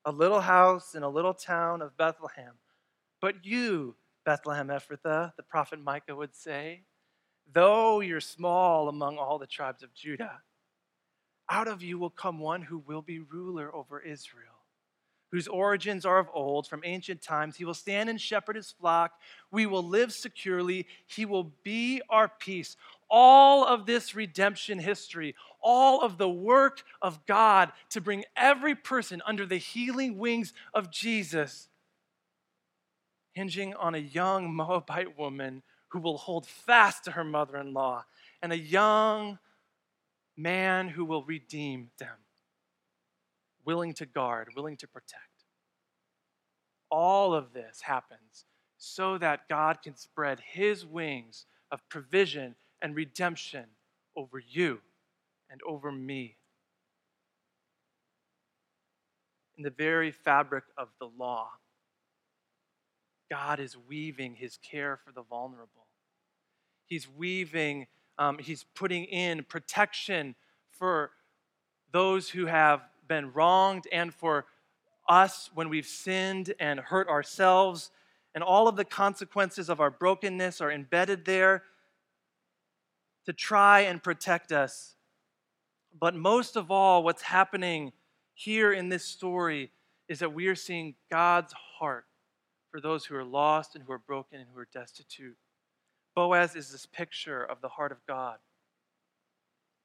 A 0.06 0.12
little 0.12 0.42
house 0.42 0.96
in 0.96 1.04
a 1.04 1.10
little 1.10 1.34
town 1.34 1.82
of 1.82 1.98
Bethlehem. 1.98 2.54
But 3.22 3.46
you, 3.46 3.96
Bethlehem 4.26 4.68
Ephrathah, 4.68 5.34
the 5.36 5.44
prophet 5.44 5.80
Micah 5.82 6.16
would 6.16 6.36
say, 6.36 6.84
though 7.52 8.00
you're 8.00 8.20
small 8.20 8.90
among 8.90 9.18
all 9.18 9.38
the 9.38 9.48
tribes 9.48 9.84
of 9.84 9.94
Judah, 9.94 10.42
out 11.50 11.68
of 11.68 11.82
you 11.82 11.98
will 11.98 12.10
come 12.10 12.40
one 12.40 12.62
who 12.62 12.78
will 12.80 13.02
be 13.02 13.20
ruler 13.20 13.74
over 13.74 14.00
Israel, 14.00 14.57
whose 15.32 15.48
origins 15.48 16.06
are 16.06 16.20
of 16.20 16.28
old, 16.34 16.68
from 16.68 16.82
ancient 16.84 17.22
times. 17.22 17.56
He 17.56 17.66
will 17.66 17.74
stand 17.74 18.10
and 18.10 18.20
shepherd 18.20 18.56
his 18.56 18.72
flock. 18.72 19.14
We 19.52 19.66
will 19.66 19.84
live 19.84 20.12
securely. 20.12 20.88
He 21.06 21.26
will 21.26 21.52
be 21.64 22.02
our 22.10 22.30
peace. 22.30 22.78
All 23.10 23.66
of 23.66 23.86
this 23.86 24.16
redemption 24.16 24.80
history, 24.80 25.36
all 25.62 26.02
of 26.02 26.18
the 26.18 26.30
work 26.30 26.84
of 27.02 27.26
God 27.26 27.72
to 27.90 28.02
bring 28.02 28.26
every 28.36 28.76
person 28.76 29.22
under 29.26 29.46
the 29.46 29.58
healing 29.58 30.18
wings 30.18 30.54
of 30.74 30.92
Jesus 30.92 31.70
hinging 33.38 33.76
on 33.76 33.94
a 33.94 34.00
young 34.00 34.52
Moabite 34.52 35.16
woman 35.16 35.62
who 35.90 36.00
will 36.00 36.18
hold 36.18 36.48
fast 36.48 37.04
to 37.04 37.12
her 37.12 37.24
mother 37.24 37.56
in 37.58 37.72
law, 37.72 38.04
and 38.42 38.52
a 38.52 38.58
young 38.58 39.38
man 40.36 40.90
who 40.90 41.06
will 41.06 41.24
redeem 41.24 41.92
them, 42.00 42.16
willing 43.68 43.94
to 43.94 44.06
guard, 44.06 44.48
willing 44.56 44.78
to 44.78 44.88
protect. 44.88 45.44
All 46.90 47.34
of 47.34 47.52
this 47.52 47.82
happens 47.82 48.46
so 48.78 49.18
that 49.18 49.50
God 49.50 49.82
can 49.84 49.98
spread 49.98 50.40
his 50.40 50.86
wings 50.86 51.46
of 51.70 51.82
provision 51.90 52.56
and 52.82 52.96
redemption 52.96 53.66
over 54.16 54.40
you 54.40 54.80
and 55.52 55.60
over 55.68 55.92
me. 55.92 56.38
In 59.58 59.64
the 59.64 59.70
very 59.70 60.12
fabric 60.12 60.64
of 60.78 60.88
the 61.00 61.10
law, 61.18 61.50
God 63.30 63.60
is 63.60 63.76
weaving 63.76 64.36
his 64.36 64.58
care 64.58 64.98
for 65.04 65.12
the 65.12 65.24
vulnerable. 65.24 65.88
He's 66.86 67.06
weaving, 67.10 67.88
um, 68.18 68.38
he's 68.40 68.64
putting 68.76 69.04
in 69.06 69.44
protection 69.44 70.36
for 70.72 71.12
those 71.92 72.30
who 72.30 72.46
have 72.46 72.82
been 73.08 73.32
wronged 73.34 73.88
and 73.92 74.14
for 74.14 74.46
us 75.08 75.50
when 75.54 75.70
we've 75.70 75.86
sinned 75.86 76.54
and 76.60 76.80
hurt 76.80 77.08
ourselves. 77.08 77.92
And 78.36 78.44
all 78.44 78.68
of 78.68 78.76
the 78.76 78.86
consequences 78.86 79.70
of 79.70 79.80
our 79.80 79.90
brokenness 79.90 80.62
are 80.62 80.72
embedded 80.72 81.26
there 81.26 81.64
to 83.26 83.34
try 83.34 83.82
and 83.82 84.02
protect 84.02 84.52
us. 84.52 84.96
But 86.00 86.16
most 86.16 86.56
of 86.56 86.70
all, 86.70 87.04
what's 87.04 87.24
happening 87.24 87.92
here 88.34 88.72
in 88.72 88.90
this 88.90 89.04
story 89.04 89.72
is 90.08 90.20
that 90.20 90.34
we 90.34 90.48
are 90.48 90.56
seeing 90.56 90.96
God's 91.12 91.54
heart 91.80 92.06
for 92.70 92.80
those 92.80 93.06
who 93.06 93.16
are 93.16 93.24
lost 93.24 93.76
and 93.76 93.84
who 93.84 93.92
are 93.92 93.98
broken 94.00 94.40
and 94.40 94.48
who 94.54 94.60
are 94.60 94.68
destitute. 94.72 95.38
Boaz 96.16 96.56
is 96.56 96.72
this 96.72 96.86
picture 96.86 97.44
of 97.44 97.62
the 97.62 97.70
heart 97.70 97.92
of 97.92 97.98
God. 98.08 98.38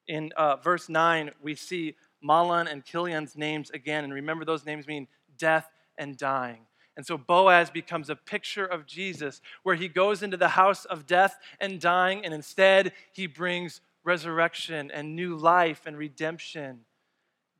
In 0.06 0.30
uh, 0.36 0.56
verse 0.56 0.88
9, 0.88 1.30
we 1.40 1.54
see 1.54 1.96
Mahlon 2.22 2.70
and 2.70 2.84
Kilion's 2.84 3.36
names 3.36 3.70
again. 3.70 4.04
And 4.04 4.12
remember, 4.12 4.44
those 4.44 4.66
names 4.66 4.86
mean 4.86 5.08
death 5.38 5.68
and 5.98 6.16
dying. 6.16 6.66
And 6.96 7.06
so 7.06 7.16
Boaz 7.16 7.70
becomes 7.70 8.10
a 8.10 8.16
picture 8.16 8.66
of 8.66 8.86
Jesus, 8.86 9.40
where 9.62 9.74
he 9.74 9.88
goes 9.88 10.22
into 10.22 10.36
the 10.36 10.48
house 10.48 10.84
of 10.84 11.06
death 11.06 11.38
and 11.58 11.80
dying, 11.80 12.24
and 12.24 12.34
instead 12.34 12.92
he 13.12 13.26
brings 13.26 13.80
resurrection 14.04 14.90
and 14.90 15.16
new 15.16 15.36
life 15.36 15.82
and 15.86 15.96
redemption. 15.96 16.80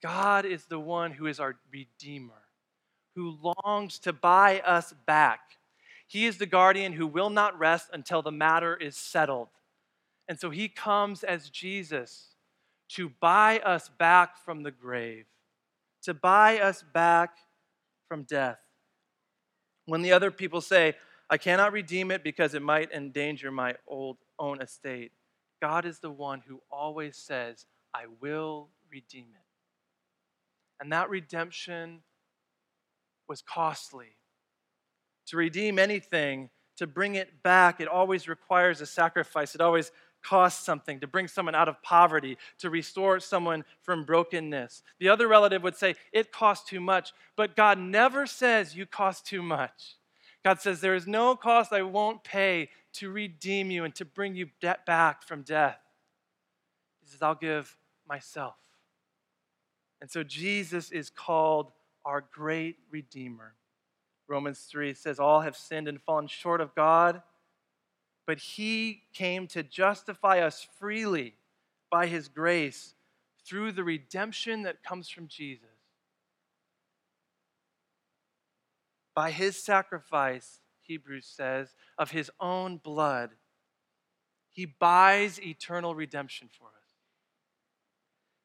God 0.03 0.45
is 0.45 0.67
the 0.67 0.81
one 0.81 1.13
who 1.13 1.27
is 1.27 1.41
our 1.41 1.57
Redeemer 1.73 2.43
who 3.15 3.37
longs 3.65 3.99
to 4.01 4.13
buy 4.13 4.61
us 4.61 4.95
back. 5.07 5.41
He 6.07 6.27
is 6.27 6.39
the 6.39 6.47
guardian 6.47 6.93
who 6.93 7.07
will 7.07 7.31
not 7.31 7.59
rest 7.59 7.89
until 7.93 8.23
the 8.23 8.33
matter 8.33 8.77
is 8.77 8.97
settled. 8.97 9.49
And 10.29 10.39
so 10.39 10.51
he 10.51 10.69
comes 10.69 11.25
as 11.25 11.51
Jesus 11.51 12.32
to 12.95 13.11
buy 13.21 13.59
us 13.61 13.91
back 13.99 14.37
from 14.45 14.63
the 14.63 14.71
grave, 14.71 15.27
to 16.03 16.15
buy 16.15 16.59
us 16.59 16.85
back 16.93 17.37
from 18.09 18.25
death. 18.25 18.59
When 19.87 20.03
the 20.03 20.13
other 20.13 20.31
people 20.31 20.61
say, 20.61 20.95
I 21.31 21.39
cannot 21.39 21.73
redeem 21.73 22.11
it 22.11 22.23
because 22.23 22.55
it 22.55 22.63
might 22.63 22.93
endanger 22.93 23.51
my 23.51 23.77
old 23.87 24.19
own 24.39 24.61
estate, 24.61 25.13
God 25.61 25.85
is 25.85 26.01
the 26.01 26.11
one 26.11 26.43
who 26.47 26.61
always 26.71 27.17
says, 27.17 27.67
I 27.95 28.05
will 28.21 28.69
redeem 28.91 29.29
it. 29.33 29.47
And 30.81 30.93
that 30.93 31.09
redemption 31.09 32.01
was 33.29 33.41
costly. 33.41 34.17
To 35.29 35.37
redeem 35.37 35.79
anything, 35.79 36.51
to 36.77 36.87
bring 36.87 37.15
it 37.15 37.43
back, 37.43 37.81
it 37.81 37.89
always 37.89 38.29
requires 38.29 38.81
a 38.81 38.87
sacrifice. 38.87 39.55
It 39.55 39.61
always 39.61 39.93
costs 40.23 40.65
something 40.65 41.01
to 41.01 41.07
bring 41.07 41.29
someone 41.29 41.55
out 41.55 41.69
of 41.69 41.83
poverty, 41.83 42.39
to 42.59 42.71
restore 42.71 43.21
someone 43.21 43.65
from 43.83 44.05
brokenness. 44.05 44.83
The 44.99 45.09
other 45.09 45.29
relative 45.29 45.63
would 45.63 45.77
say, 45.77 45.97
It 46.13 46.33
costs 46.33 46.69
too 46.69 46.81
much. 46.81 47.13
But 47.37 47.57
God 47.57 47.79
never 47.79 48.27
says, 48.27 48.77
You 48.77 48.87
cost 48.87 49.27
too 49.27 49.43
much. 49.43 49.97
God 50.45 50.61
says, 50.61 50.81
There 50.81 50.95
is 50.95 51.07
no 51.07 51.37
cost 51.37 51.73
I 51.73 51.83
won't 51.83 52.25
pay 52.25 52.69
to 52.95 53.11
redeem 53.11 53.71
you 53.71 53.85
and 53.85 53.95
to 53.95 54.05
bring 54.05 54.35
you 54.35 54.49
back 54.87 55.23
from 55.23 55.43
death. 55.43 55.79
He 57.03 57.11
says, 57.11 57.23
I'll 57.23 57.35
give 57.35 57.77
myself. 58.09 58.55
And 60.01 60.11
so 60.11 60.23
Jesus 60.23 60.91
is 60.91 61.11
called 61.11 61.71
our 62.05 62.25
great 62.33 62.77
Redeemer. 62.91 63.55
Romans 64.29 64.67
3 64.71 64.95
says, 64.95 65.21
All 65.21 65.41
have 65.41 65.57
sinned 65.57 65.89
and 65.89 66.01
fallen 66.01 66.27
short 66.27 66.61
of 66.61 66.75
God, 66.75 67.23
but 68.27 68.39
He 68.39 69.03
came 69.13 69.47
to 69.49 69.63
justify 69.63 70.41
us 70.41 70.67
freely 70.79 71.35
by 71.91 72.07
His 72.07 72.29
grace 72.29 72.95
through 73.45 73.73
the 73.73 73.85
redemption 73.85 74.63
that 74.63 74.83
comes 74.83 75.09
from 75.09 75.29
Jesus. 75.29 75.67
By 79.15 79.31
His 79.31 79.57
sacrifice, 79.57 80.61
Hebrews 80.81 81.27
says, 81.27 81.75
of 81.99 82.11
His 82.11 82.31
own 82.41 82.79
blood, 82.79 83.31
He 84.51 84.65
buys 84.67 85.41
eternal 85.41 85.95
redemption 85.95 86.49
for 86.57 86.67
us. 86.67 86.73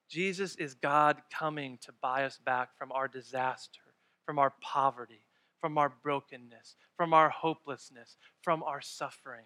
Jesus 0.09 0.55
is 0.55 0.73
God 0.73 1.21
coming 1.31 1.77
to 1.81 1.91
buy 2.01 2.23
us 2.23 2.39
back 2.43 2.77
from 2.77 2.91
our 2.91 3.07
disaster, 3.07 3.81
from 4.25 4.39
our 4.39 4.53
poverty, 4.61 5.21
from 5.59 5.77
our 5.77 5.91
brokenness, 6.01 6.75
from 6.95 7.13
our 7.13 7.29
hopelessness, 7.29 8.15
from 8.41 8.63
our 8.63 8.81
suffering. 8.81 9.45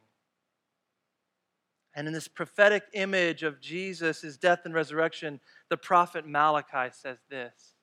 And 1.93 2.07
in 2.07 2.13
this 2.13 2.27
prophetic 2.27 2.83
image 2.93 3.43
of 3.43 3.59
Jesus, 3.59 4.21
his 4.21 4.37
death 4.37 4.61
and 4.65 4.73
resurrection, 4.73 5.39
the 5.69 5.77
prophet 5.77 6.25
Malachi 6.25 6.93
says 6.93 7.19
this 7.29 7.73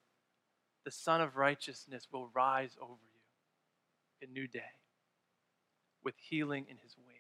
The 0.84 0.90
Sun 0.90 1.20
of 1.20 1.36
Righteousness 1.36 2.08
will 2.10 2.30
rise 2.34 2.76
over 2.80 2.92
you 2.92 4.26
a 4.28 4.32
new 4.32 4.46
day 4.46 4.60
with 6.02 6.14
healing 6.18 6.66
in 6.68 6.78
his 6.78 6.96
wings. 6.96 7.18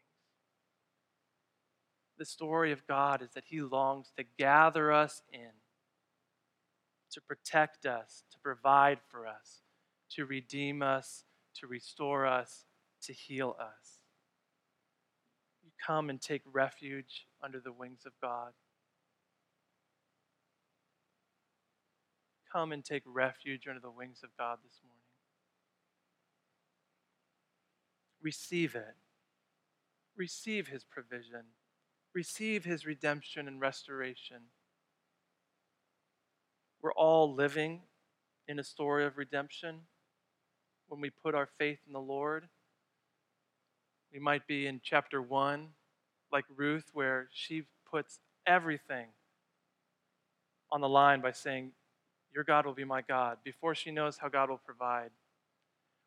The 2.18 2.24
story 2.24 2.72
of 2.72 2.86
God 2.86 3.22
is 3.22 3.30
that 3.34 3.44
he 3.46 3.60
longs 3.60 4.10
to 4.16 4.24
gather 4.38 4.90
us 4.90 5.22
in, 5.32 5.50
to 7.12 7.20
protect 7.20 7.86
us, 7.86 8.24
to 8.32 8.38
provide 8.40 8.98
for 9.08 9.26
us, 9.26 9.60
to 10.10 10.24
redeem 10.24 10.82
us, 10.82 11.24
to 11.54 11.66
restore 11.66 12.26
us, 12.26 12.64
to 13.02 13.12
heal 13.12 13.56
us. 13.60 13.97
Come 15.84 16.10
and 16.10 16.20
take 16.20 16.42
refuge 16.50 17.26
under 17.42 17.60
the 17.60 17.72
wings 17.72 18.02
of 18.06 18.12
God. 18.20 18.52
Come 22.52 22.72
and 22.72 22.84
take 22.84 23.02
refuge 23.06 23.66
under 23.68 23.80
the 23.80 23.90
wings 23.90 24.20
of 24.24 24.30
God 24.38 24.58
this 24.64 24.80
morning. 24.82 24.98
Receive 28.22 28.74
it. 28.74 28.96
Receive 30.16 30.68
his 30.68 30.84
provision. 30.84 31.44
Receive 32.14 32.64
his 32.64 32.84
redemption 32.84 33.46
and 33.46 33.60
restoration. 33.60 34.38
We're 36.80 36.92
all 36.92 37.32
living 37.32 37.82
in 38.46 38.58
a 38.58 38.64
story 38.64 39.04
of 39.04 39.18
redemption 39.18 39.80
when 40.88 41.00
we 41.00 41.10
put 41.10 41.34
our 41.34 41.48
faith 41.58 41.78
in 41.86 41.92
the 41.92 42.00
Lord. 42.00 42.48
We 44.12 44.18
might 44.18 44.46
be 44.46 44.66
in 44.66 44.80
chapter 44.82 45.20
1, 45.20 45.68
like 46.32 46.44
Ruth, 46.54 46.90
where 46.92 47.28
she 47.32 47.64
puts 47.90 48.20
everything 48.46 49.06
on 50.70 50.80
the 50.80 50.88
line 50.88 51.20
by 51.20 51.32
saying, 51.32 51.72
Your 52.34 52.44
God 52.44 52.66
will 52.66 52.74
be 52.74 52.84
my 52.84 53.02
God, 53.02 53.38
before 53.44 53.74
she 53.74 53.90
knows 53.90 54.18
how 54.18 54.28
God 54.28 54.50
will 54.50 54.60
provide. 54.64 55.10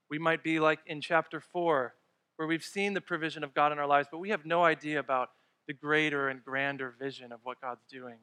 We 0.10 0.20
might 0.20 0.44
be 0.44 0.60
like 0.60 0.80
in 0.86 1.02
chapter 1.02 1.40
4, 1.40 1.94
where 2.36 2.48
we've 2.48 2.64
seen 2.64 2.94
the 2.94 3.02
provision 3.02 3.44
of 3.44 3.54
God 3.54 3.72
in 3.72 3.80
our 3.80 3.88
lives, 3.88 4.08
but 4.12 4.18
we 4.18 4.30
have 4.30 4.46
no 4.46 4.64
idea 4.64 5.00
about 5.00 5.30
the 5.68 5.74
greater 5.74 6.28
and 6.30 6.44
grander 6.44 6.94
vision 7.00 7.32
of 7.32 7.40
what 7.44 7.62
God's 7.62 7.86
doing. 7.90 8.18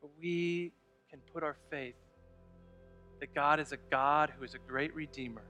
But 0.00 0.10
we 0.18 0.72
can 1.10 1.20
put 1.32 1.42
our 1.42 1.56
faith 1.70 1.94
that 3.20 3.34
God 3.34 3.60
is 3.60 3.72
a 3.72 3.76
God 3.90 4.32
who 4.36 4.44
is 4.44 4.54
a 4.54 4.58
great 4.58 4.94
Redeemer, 4.94 5.42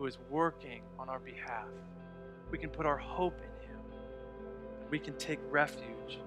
who 0.00 0.06
is 0.06 0.18
working 0.30 0.80
on 0.98 1.10
our 1.10 1.18
behalf. 1.18 1.68
We 2.50 2.56
can 2.56 2.70
put 2.70 2.86
our 2.86 2.96
hope 2.96 3.38
in 3.38 3.50
Him. 3.68 3.80
We 4.88 4.98
can 4.98 5.12
take 5.18 5.38
refuge 5.50 6.20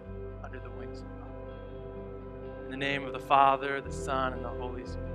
under 0.44 0.60
the 0.60 0.70
wings 0.70 1.00
of 1.00 1.08
God. 1.18 1.32
In 2.66 2.72
the 2.72 2.78
name 2.78 3.04
of 3.04 3.14
the 3.14 3.20
Father, 3.20 3.82
the 3.82 3.92
Son, 3.92 4.34
and 4.34 4.46
the 4.46 4.50
Holy 4.50 4.86
Spirit. 4.86 5.10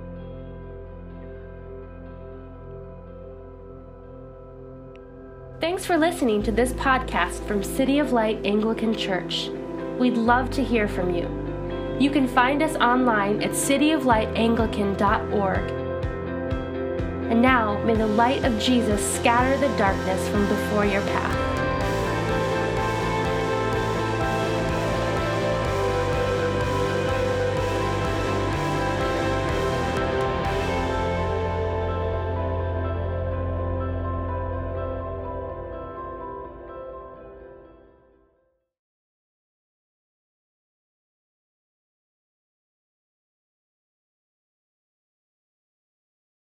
Thanks 5.61 5.85
for 5.85 5.97
listening 5.97 6.43
to 6.43 6.51
this 6.51 6.73
podcast 6.73 7.47
from 7.47 7.63
City 7.63 7.99
of 7.99 8.11
Light 8.11 8.45
Anglican 8.45 8.93
Church. 8.93 9.47
We'd 9.97 10.17
love 10.17 10.51
to 10.51 10.61
hear 10.61 10.89
from 10.89 11.15
you. 11.15 11.29
You 11.97 12.11
can 12.11 12.27
find 12.27 12.61
us 12.61 12.75
online 12.75 13.41
at 13.41 13.51
cityoflightanglican.org. 13.51 15.78
And 17.29 17.43
now, 17.43 17.81
may 17.83 17.95
the 17.95 18.07
light 18.07 18.43
of 18.43 18.59
Jesus 18.59 18.99
scatter 19.15 19.55
the 19.57 19.77
darkness 19.77 20.27
from 20.29 20.47
before 20.47 20.85
your 20.85 21.01
path. 21.01 21.38